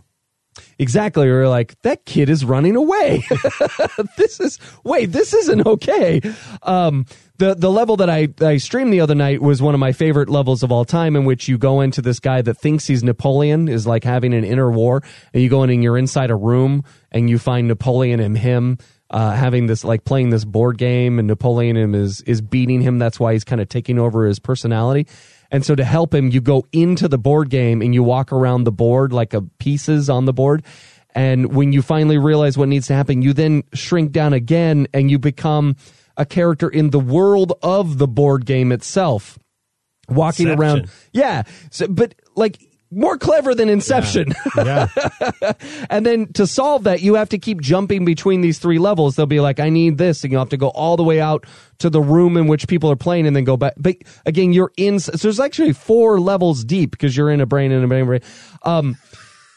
[0.79, 1.29] Exactly.
[1.29, 3.25] We're like, that kid is running away.
[4.17, 6.21] this is, wait, this isn't okay.
[6.63, 7.07] Um,
[7.39, 10.29] the, the level that I, I streamed the other night was one of my favorite
[10.29, 13.69] levels of all time in which you go into this guy that thinks he's Napoleon
[13.69, 15.03] is like having an inner war
[15.33, 18.79] and you go in and you're inside a room and you find Napoleon and him,
[19.11, 22.99] uh, having this, like playing this board game and Napoleon him is, is beating him.
[22.99, 25.07] That's why he's kind of taking over his personality.
[25.51, 28.65] And so to help him, you go into the board game and you walk around
[28.65, 30.65] the board like a pieces on the board.
[31.15, 35.11] And when you finally realize what needs to happen, you then shrink down again and
[35.11, 35.77] you become
[36.17, 39.39] a character in the world of the board game itself.
[40.09, 40.79] Walking Inception.
[40.79, 40.91] around.
[41.13, 41.43] Yeah.
[41.71, 42.59] So, but like
[42.91, 44.33] more clever than Inception.
[44.57, 44.89] Yeah.
[45.91, 49.17] and then to solve that, you have to keep jumping between these three levels.
[49.17, 50.23] They'll be like, I need this.
[50.23, 51.47] And you'll have to go all the way out
[51.79, 53.75] to the room in which people are playing and then go back.
[53.77, 57.73] But again, you're in, so there's actually four levels deep because you're in a brain
[57.73, 58.07] and a brain.
[58.07, 58.21] brain.
[58.63, 58.97] Um,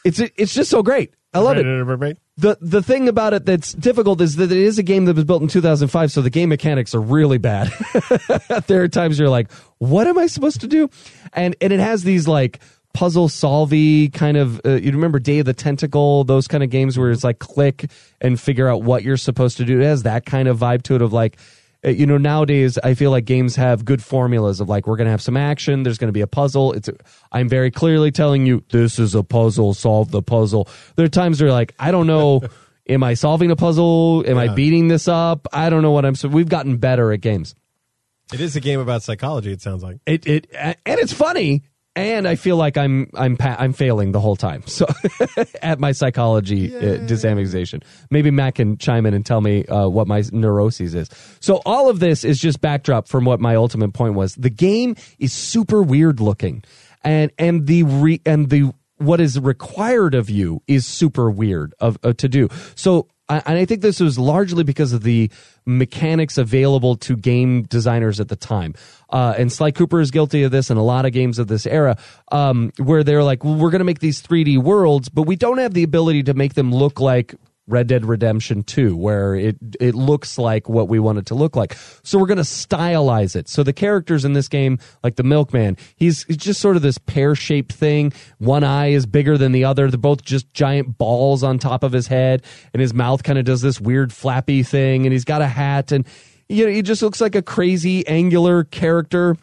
[0.04, 1.14] it's, it's just so great.
[1.32, 1.64] I love it.
[2.36, 5.24] The the thing about it that's difficult is that it is a game that was
[5.24, 7.70] built in 2005, so the game mechanics are really bad.
[8.66, 10.90] there are times you're like, "What am I supposed to do?"
[11.32, 12.58] And and it has these like
[12.92, 14.60] puzzle solvey kind of.
[14.64, 17.90] Uh, you remember Day of the Tentacle, those kind of games where it's like click
[18.20, 19.80] and figure out what you're supposed to do.
[19.80, 21.38] It has that kind of vibe to it of like.
[21.84, 25.10] uh, You know, nowadays I feel like games have good formulas of like we're gonna
[25.10, 25.82] have some action.
[25.82, 26.72] There's gonna be a puzzle.
[26.72, 26.90] It's
[27.32, 29.72] I'm very clearly telling you this is a puzzle.
[29.74, 30.68] Solve the puzzle.
[30.96, 32.42] There are times where like I don't know.
[32.88, 34.24] Am I solving a puzzle?
[34.26, 35.46] Am I beating this up?
[35.52, 36.16] I don't know what I'm.
[36.16, 37.54] So we've gotten better at games.
[38.32, 39.52] It is a game about psychology.
[39.52, 39.98] It sounds like.
[40.06, 41.62] It it and it's funny.
[41.96, 44.62] And I feel like I'm I'm pa- I'm failing the whole time.
[44.66, 44.86] So
[45.62, 46.80] at my psychology uh,
[48.10, 51.08] maybe Matt can chime in and tell me uh, what my neuroses is.
[51.40, 54.36] So all of this is just backdrop from what my ultimate point was.
[54.36, 56.62] The game is super weird looking,
[57.02, 61.98] and and the re- and the what is required of you is super weird of
[62.04, 62.48] uh, to do.
[62.76, 65.30] So and I think this was largely because of the
[65.66, 68.74] mechanics available to game designers at the time.
[69.08, 71.66] Uh, and Sly Cooper is guilty of this, and a lot of games of this
[71.66, 71.96] era,
[72.32, 75.58] um, where they're like, well, we're going to make these 3D worlds, but we don't
[75.58, 77.34] have the ability to make them look like
[77.66, 81.54] Red Dead Redemption 2, where it it looks like what we want it to look
[81.54, 81.76] like.
[82.02, 83.48] So we're going to stylize it.
[83.48, 86.98] So the characters in this game, like the Milkman, he's, he's just sort of this
[86.98, 88.12] pear shaped thing.
[88.38, 89.88] One eye is bigger than the other.
[89.88, 92.42] They're both just giant balls on top of his head,
[92.72, 95.92] and his mouth kind of does this weird flappy thing, and he's got a hat,
[95.92, 96.04] and
[96.48, 99.36] you know, he just looks like a crazy angular character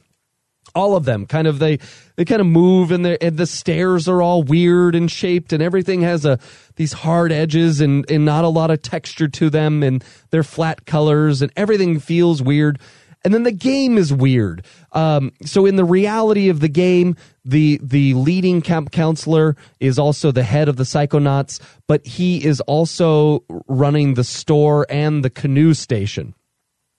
[0.75, 1.25] all of them.
[1.25, 1.79] Kind of they
[2.15, 5.61] they kind of move and the and the stairs are all weird and shaped and
[5.61, 6.39] everything has a
[6.75, 10.85] these hard edges and and not a lot of texture to them and they're flat
[10.85, 12.79] colors and everything feels weird.
[13.23, 14.63] And then the game is weird.
[14.93, 17.15] Um, so in the reality of the game
[17.47, 22.59] the the leading camp counselor is also the head of the psychonauts but he is
[22.61, 26.33] also running the store and the canoe station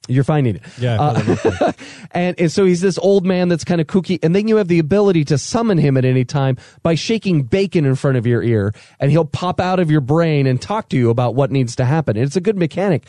[0.08, 0.62] you're finding it.
[0.78, 1.00] Yeah.
[1.00, 1.72] Uh,
[2.10, 4.18] and, and so he's this old man that's kind of kooky.
[4.22, 7.84] And then you have the ability to summon him at any time by shaking bacon
[7.84, 10.96] in front of your ear, and he'll pop out of your brain and talk to
[10.96, 12.16] you about what needs to happen.
[12.16, 13.04] And it's a good mechanic.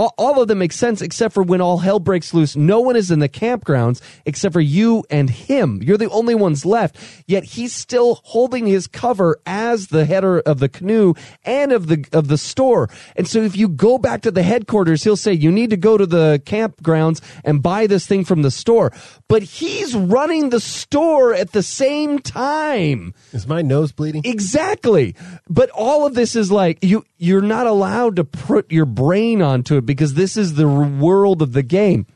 [0.00, 2.56] All, all of them make sense except for when all hell breaks loose.
[2.56, 5.82] No one is in the campgrounds except for you and him.
[5.82, 6.96] You're the only ones left.
[7.26, 11.12] Yet he's still holding his cover as the header of the canoe
[11.44, 12.88] and of the of the store.
[13.14, 15.98] And so if you go back to the headquarters, he'll say you need to go
[15.98, 18.92] to the campgrounds and buy this thing from the store.
[19.28, 23.12] But he's running the store at the same time.
[23.34, 24.22] Is my nose bleeding?
[24.24, 25.14] Exactly.
[25.50, 29.76] But all of this is like you you're not allowed to put your brain onto
[29.76, 32.06] it because this is the world of the game.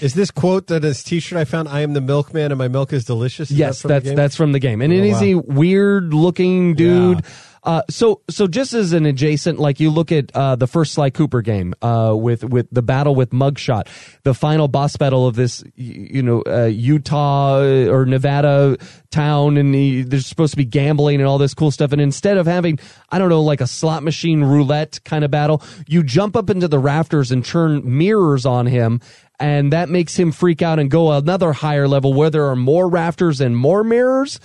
[0.00, 1.68] Is this quote that this T-shirt I found?
[1.68, 3.50] I am the milkman, and my milk is delicious.
[3.50, 5.26] Is yes, that from the that's that's from the game, and Oh, it is wow.
[5.26, 7.22] a weird looking dude.
[7.66, 11.10] Uh, so so just as an adjacent, like you look at uh, the first Sly
[11.10, 13.88] Cooper game uh, with with the battle with Mugshot,
[14.22, 18.76] the final boss battle of this, you know, uh, Utah or Nevada
[19.10, 21.90] town, and the, there's supposed to be gambling and all this cool stuff.
[21.90, 22.78] And instead of having,
[23.10, 26.68] I don't know, like a slot machine roulette kind of battle, you jump up into
[26.68, 29.00] the rafters and turn mirrors on him.
[29.40, 32.88] And that makes him freak out and go another higher level where there are more
[32.88, 34.38] rafters and more mirrors.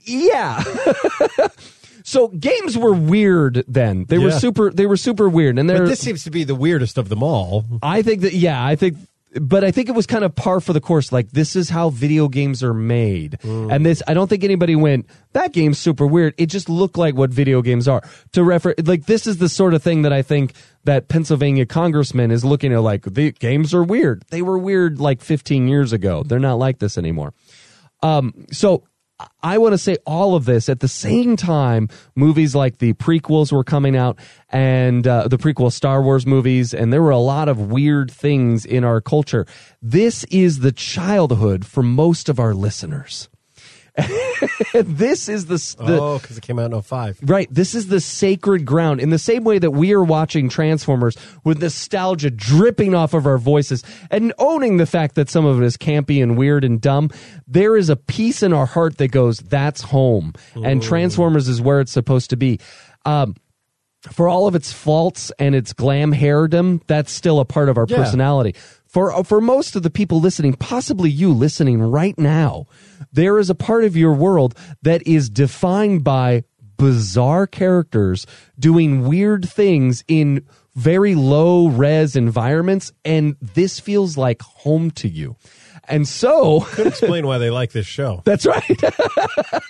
[0.00, 0.62] Yeah.
[2.04, 4.04] so games were weird then.
[4.04, 4.70] They were super.
[4.70, 7.64] They were super weird, and But this seems to be the weirdest of them all.
[7.82, 8.98] I think that yeah, I think
[9.40, 11.12] but I think it was kind of par for the course.
[11.12, 15.06] Like this is how video games are made, and this I don't think anybody went
[15.32, 16.34] that game's super weird.
[16.36, 18.02] It just looked like what video games are.
[18.32, 20.52] To refer like this is the sort of thing that I think
[20.84, 22.82] that Pennsylvania congressman is looking at.
[22.82, 24.24] Like the games are weird.
[24.28, 26.22] They were weird like 15 years ago.
[26.22, 27.32] They're not like this anymore.
[28.02, 28.84] Um, so
[29.42, 31.88] I want to say all of this at the same time.
[32.16, 34.18] Movies like the prequels were coming out,
[34.50, 38.64] and uh, the prequel Star Wars movies, and there were a lot of weird things
[38.64, 39.46] in our culture.
[39.80, 43.28] This is the childhood for most of our listeners.
[44.74, 47.20] this is the, the oh, because it came out in 05.
[47.22, 47.48] Right.
[47.52, 49.00] This is the sacred ground.
[49.00, 53.38] In the same way that we are watching Transformers with nostalgia dripping off of our
[53.38, 57.10] voices and owning the fact that some of it is campy and weird and dumb,
[57.46, 60.32] there is a piece in our heart that goes, that's home.
[60.54, 62.58] And Transformers is where it's supposed to be.
[63.06, 63.36] Um,
[64.12, 67.86] for all of its faults and its glam hairdom, that's still a part of our
[67.88, 67.96] Yeah.
[67.96, 68.54] personality.
[68.94, 72.66] For uh, for most of the people listening, possibly you listening right now,
[73.12, 76.44] there is a part of your world that is defined by
[76.78, 78.24] bizarre characters
[78.56, 85.34] doing weird things in very low res environments, and this feels like home to you.
[85.88, 88.22] And so, Could explain why they like this show.
[88.24, 88.82] that's right.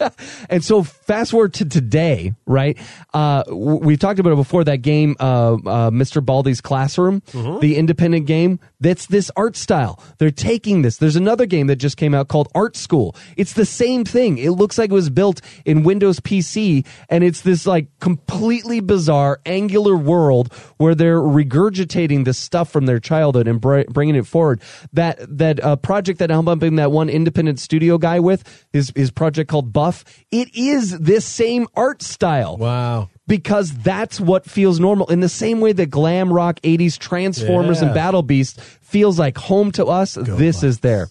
[0.51, 2.79] and so fast forward to today, right?
[3.13, 6.25] Uh, we've talked about it before that game, uh, uh, Mr.
[6.25, 7.23] Baldy's Classroom,
[7.61, 8.61] the independent game.
[8.81, 10.03] That's this art style.
[10.19, 10.99] They're taking this.
[10.99, 13.17] There's another game that just came out called Art School.
[13.37, 14.39] It's the same thing.
[14.39, 19.41] It looks like it was built in Windows PC and it's this like completely bizarre
[19.47, 24.61] angular world where they're regurgitating this stuff from their childhood and br- bringing it forward.
[24.93, 29.11] That, that, uh, project that I'm bumping that one independent studio guy with, his, his
[29.11, 32.57] project called Buff, it is this same art style.
[32.57, 33.09] Wow.
[33.27, 35.07] Because that's what feels normal.
[35.11, 39.73] In the same way that glam rock 80s Transformers and Battle Beast feels like home
[39.73, 41.09] to us, this is there.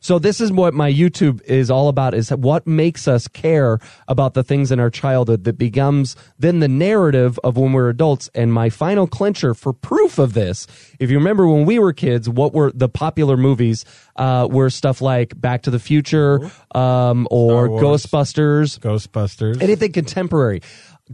[0.00, 4.34] So this is what my YouTube is all about is what makes us care about
[4.34, 8.30] the things in our childhood that becomes then the narrative of when we're adults.
[8.34, 10.66] And my final clincher for proof of this,
[10.98, 13.84] if you remember when we were kids, what were the popular movies
[14.16, 18.78] uh, were stuff like Back to the Future um, or Ghostbusters.
[18.80, 19.62] Ghostbusters.
[19.62, 20.62] Anything contemporary.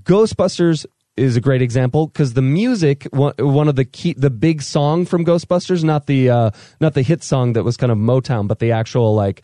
[0.01, 0.87] Ghostbusters
[1.17, 5.25] is a great example because the music, one, of the key, the big song from
[5.25, 6.51] Ghostbusters, not the uh,
[6.81, 9.43] not the hit song that was kind of Motown, but the actual like.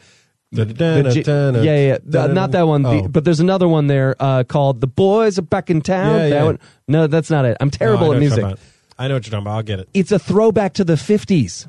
[0.52, 0.64] the
[1.62, 1.98] yeah, yeah, yeah.
[2.02, 2.82] The- not that one.
[2.82, 3.08] the- Oh.
[3.08, 6.28] but there's another one there uh, called "The Boys Are Back in Town." Yeah, that
[6.30, 6.44] yeah.
[6.44, 6.58] one.
[6.88, 7.56] No, that's not it.
[7.60, 8.44] I'm terrible know at music.
[8.98, 9.56] I know what you're talking about.
[9.56, 9.88] I'll get it.
[9.94, 11.68] it's a throwback to the 50s.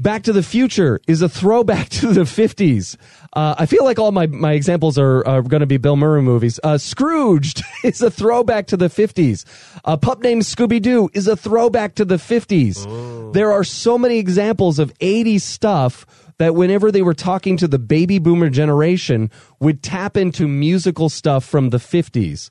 [0.00, 2.96] Back to the Future is a throwback to the 50s.
[3.32, 6.22] Uh, I feel like all my, my examples are, are going to be Bill Murray
[6.22, 6.60] movies.
[6.62, 9.44] Uh, Scrooged is a throwback to the 50s.
[9.84, 13.32] A pup named Scooby Doo is a throwback to the 50s.
[13.32, 16.06] There are so many examples of 80s stuff
[16.38, 21.44] that whenever they were talking to the baby boomer generation would tap into musical stuff
[21.44, 22.50] from the 50s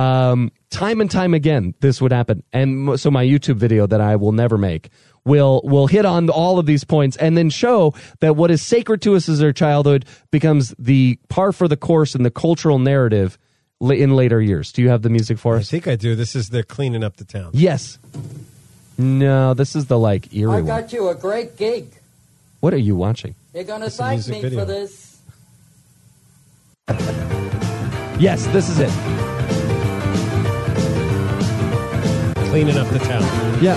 [0.00, 4.14] um, time and time again this would happen and so my youtube video that i
[4.16, 4.88] will never make
[5.24, 9.02] will will hit on all of these points and then show that what is sacred
[9.02, 13.36] to us as our childhood becomes the par for the course in the cultural narrative
[13.80, 16.14] in later years do you have the music for I us think I do.
[16.14, 17.50] This is the cleaning up the town.
[17.52, 17.98] yes
[18.96, 21.86] no this is the like eerie I one got you a great gig.
[22.60, 24.60] what are you watching You're gonna It's thank me video.
[24.60, 25.18] for this.
[28.18, 29.19] yes this is it
[32.50, 33.22] Cleaning up the town.
[33.62, 33.76] yeah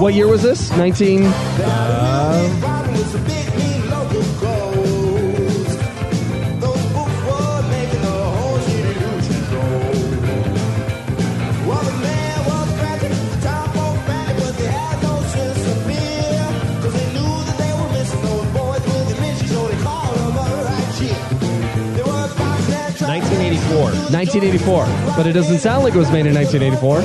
[0.00, 2.81] what year was this 19 1984.
[24.12, 24.84] 1984,
[25.16, 27.00] but it doesn't sound like it was made in 1984.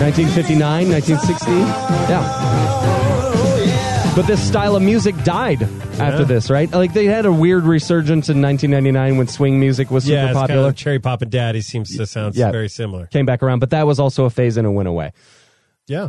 [0.00, 1.50] 1959, 1960.
[2.10, 2.22] Yeah.
[4.14, 5.62] But this style of music died
[5.98, 6.24] after Yeah.
[6.24, 6.70] this, right?
[6.70, 10.34] Like they had a weird resurgence in 1999 when swing music was super yeah, it's
[10.38, 10.62] popular.
[10.64, 12.50] Kind of Cherry Poppin' Daddy seems to sound Yeah.
[12.50, 13.06] very similar.
[13.06, 15.12] Came back around, but that was also a phase and it went away.
[15.86, 16.08] Yeah.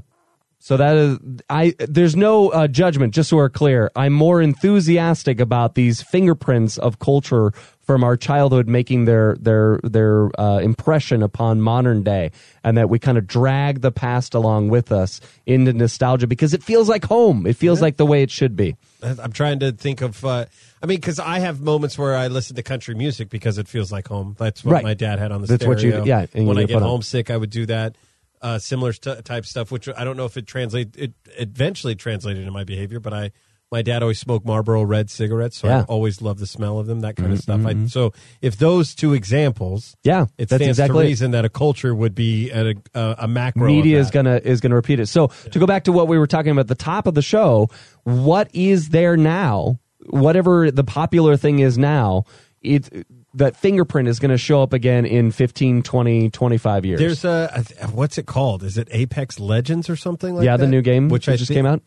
[0.60, 1.18] So that is,
[1.50, 1.74] I.
[1.78, 3.14] There's no uh, judgment.
[3.14, 7.52] Just so we're clear, I'm more enthusiastic about these fingerprints of culture
[7.84, 12.32] from our childhood making their their their uh, impression upon modern day,
[12.64, 16.64] and that we kind of drag the past along with us into nostalgia because it
[16.64, 17.46] feels like home.
[17.46, 18.76] It feels like the way it should be.
[19.02, 20.24] I'm trying to think of.
[20.24, 20.46] Uh,
[20.82, 23.92] I mean, because I have moments where I listen to country music because it feels
[23.92, 24.36] like home.
[24.40, 24.84] That's what Right.
[24.84, 26.00] my dad had on the That's stereo.
[26.00, 26.90] what you- yeah, when I get put on.
[26.90, 27.96] homesick, I would do that.
[28.42, 29.72] uh, similar st- type stuff.
[29.72, 33.32] Which I don't know if it translate it eventually translated into my behavior, but I
[33.74, 37.02] my dad always smoked Marlboro Red cigarettes, so I always loved the smell of them,
[37.02, 37.66] that kind of Mhm, stuff.
[37.66, 37.90] I, mhm.
[37.90, 41.10] so if those two examples, Yeah, it that's stands exactly to it.
[41.10, 43.68] reason that a culture would be at a, a, a macro.
[43.68, 44.14] media is that.
[44.14, 45.08] gonna is gonna repeat it.
[45.08, 47.22] So to go back to what we were talking about at the top of the
[47.24, 47.68] show,
[48.04, 49.80] what is there now?
[50.10, 52.26] Whatever the popular thing is now,
[52.62, 53.06] it
[53.36, 57.00] that fingerprint is going to show up again in 15, 20, 25 years.
[57.00, 58.62] There's a, a what's it called?
[58.62, 60.64] Is it Apex Legends or something like yeah, that?
[60.66, 61.82] the new game which that I just think- came out.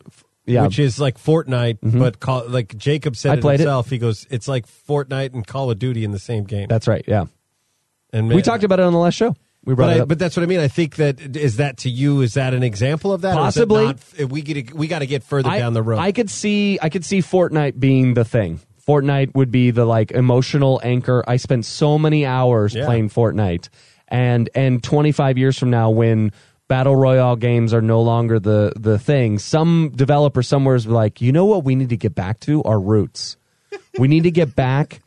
[0.47, 1.99] Yeah, which is like Fortnite, Mhm.
[1.99, 3.89] but call, like Jacob said I it himself.
[3.89, 7.03] He goes, "It's like Fortnite and Call of Duty in the same game." that's right.
[7.07, 7.25] Yeah,
[8.13, 9.35] and we talked about it on the last show.
[9.65, 10.07] We brought but, it I, up.
[10.07, 10.61] but that's what I mean.
[10.61, 12.21] I think that is that to you.
[12.21, 13.35] Is that an example of that?
[13.35, 13.85] Possibly.
[13.85, 13.99] not?
[14.29, 15.99] We get we got to get further I, down the road.
[15.99, 18.61] I could see I could see Fortnite being the thing.
[18.87, 21.21] Fortnite would be the like emotional anchor.
[21.27, 22.85] I spent so many hours Yeah.
[22.85, 23.67] playing Fortnite,
[24.07, 26.31] and and 25 years from now, when
[26.67, 31.31] battle royale games are no longer the the thing, some developer somewhere is like, you
[31.31, 33.37] know what, we need to get back to our roots.
[33.97, 35.01] we need to get back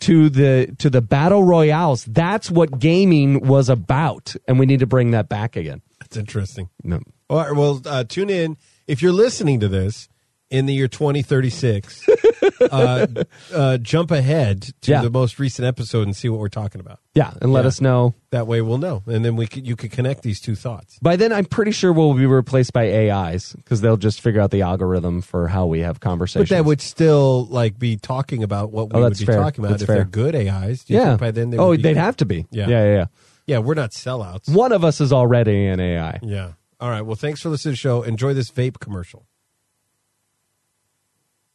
[0.00, 2.04] to the to the battle royales.
[2.04, 5.82] That's what gaming was about, and we need to bring that back again.
[6.00, 6.68] That's interesting.
[6.82, 7.00] No.
[7.28, 8.56] All right, well, uh, tune in
[8.86, 10.08] if you're listening to this
[10.50, 12.08] in the year 2036.
[12.60, 13.06] uh,
[13.54, 15.02] uh, jump ahead to Yeah.
[15.02, 17.00] the most recent episode and see what we're talking about.
[17.14, 17.68] Yeah, and let Yeah.
[17.68, 20.54] us know That way, we'll know, and then we could, you could connect these two
[20.54, 20.98] thoughts.
[21.00, 24.50] By then, I'm pretty sure we'll be replaced by AIs because they'll just figure out
[24.50, 26.48] the algorithm for how we have conversations.
[26.50, 29.36] But that would still like be talking about what we Oh, would be fair.
[29.36, 29.96] talking about That's if fair.
[29.96, 30.84] they're good AIs.
[30.84, 31.06] Do you yeah.
[31.08, 32.00] think by then they oh, would be Oh, they'd good?
[32.00, 32.46] have to be.
[32.50, 32.68] Yeah.
[32.68, 33.04] yeah, yeah, yeah.
[33.46, 34.52] Yeah, we're not sellouts.
[34.54, 36.18] One of us is already an AI.
[36.22, 36.50] Yeah.
[36.80, 37.00] All right.
[37.02, 38.02] Well, thanks for listening to the show.
[38.02, 39.24] Enjoy this vape commercial.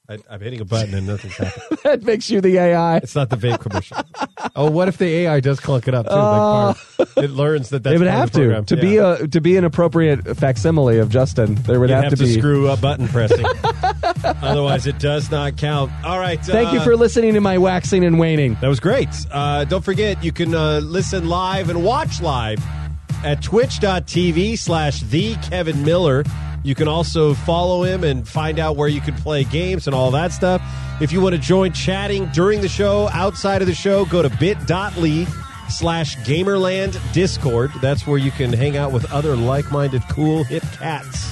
[0.09, 1.79] I, I'm hitting a button and nothing's happening.
[1.85, 2.97] that makes you the AI.
[2.97, 3.95] It's not the vape commercial.
[4.55, 6.11] oh, what if the AI does clunk it up too?
[6.11, 8.65] Uh, like part, it learns that that's they would part have of the to program.
[8.65, 8.81] to Yeah.
[8.81, 11.55] be a to be an appropriate facsimile of Justin.
[11.55, 12.33] There would have, have, to, be.
[12.33, 13.45] screw up button pressing.
[14.23, 15.89] Otherwise, it does not count.
[16.03, 16.43] All right.
[16.43, 18.55] Thank you uh, for listening to my waxing and waning.
[18.59, 19.07] That was great.
[19.31, 22.59] Uh, don't forget, you can uh, listen live and watch live
[23.23, 26.25] at twitch.tv slash the Kevin Miller.
[26.63, 30.11] You can also follow him and find out where you can play games and all
[30.11, 30.61] that stuff.
[31.01, 34.29] If you want to join chatting during the show, outside of the show, go to
[34.29, 35.27] bit.ly
[35.69, 37.71] slash Gamerland Discord.
[37.81, 41.31] That's where you can hang out with other like-minded, cool, hip cats.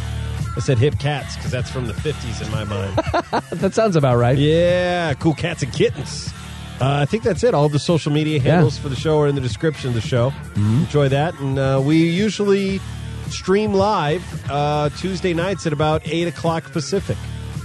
[0.58, 3.44] I said hip cats because that's from the 50s in my mind.
[3.62, 4.38] that sounds about right.
[4.38, 6.34] Yeah, cool cats and kittens.
[6.82, 7.53] Uh, I think that's it.
[7.53, 10.32] All the social media handles for the show are in the description of the show.
[10.32, 10.80] Mm-hmm.
[10.80, 11.40] Enjoy that.
[11.40, 12.82] And uh, we usually
[13.32, 17.18] stream live uh, Tuesday nights at about 8 o'clock Pacific.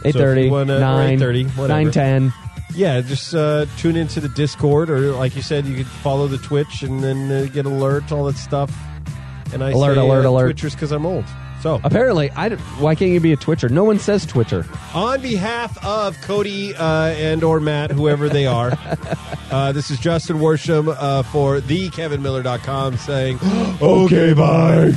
[0.03, 1.83] So 8:30, wanna- or 9, 8:30, whatever.
[1.85, 2.33] 9, 10.
[2.75, 6.37] Yeah, just uh, tune into the Discord, or like you said, you could follow the
[6.39, 8.71] Twitch and then uh, get alert, all that stuff.
[9.53, 10.57] And I Alert, say, alert, uh, alert.
[10.57, 11.25] Twitchers because I'm old.
[11.63, 13.69] So Apparently, I why can't you be a Twitcher?
[13.71, 14.67] No one says Twitcher.
[14.95, 18.73] On behalf of Cody uh, and or Matt, whoever they are,
[19.51, 23.39] uh, this is Justin Worsham uh, for thekevinmiller.com saying,
[23.81, 24.93] Okay, bye.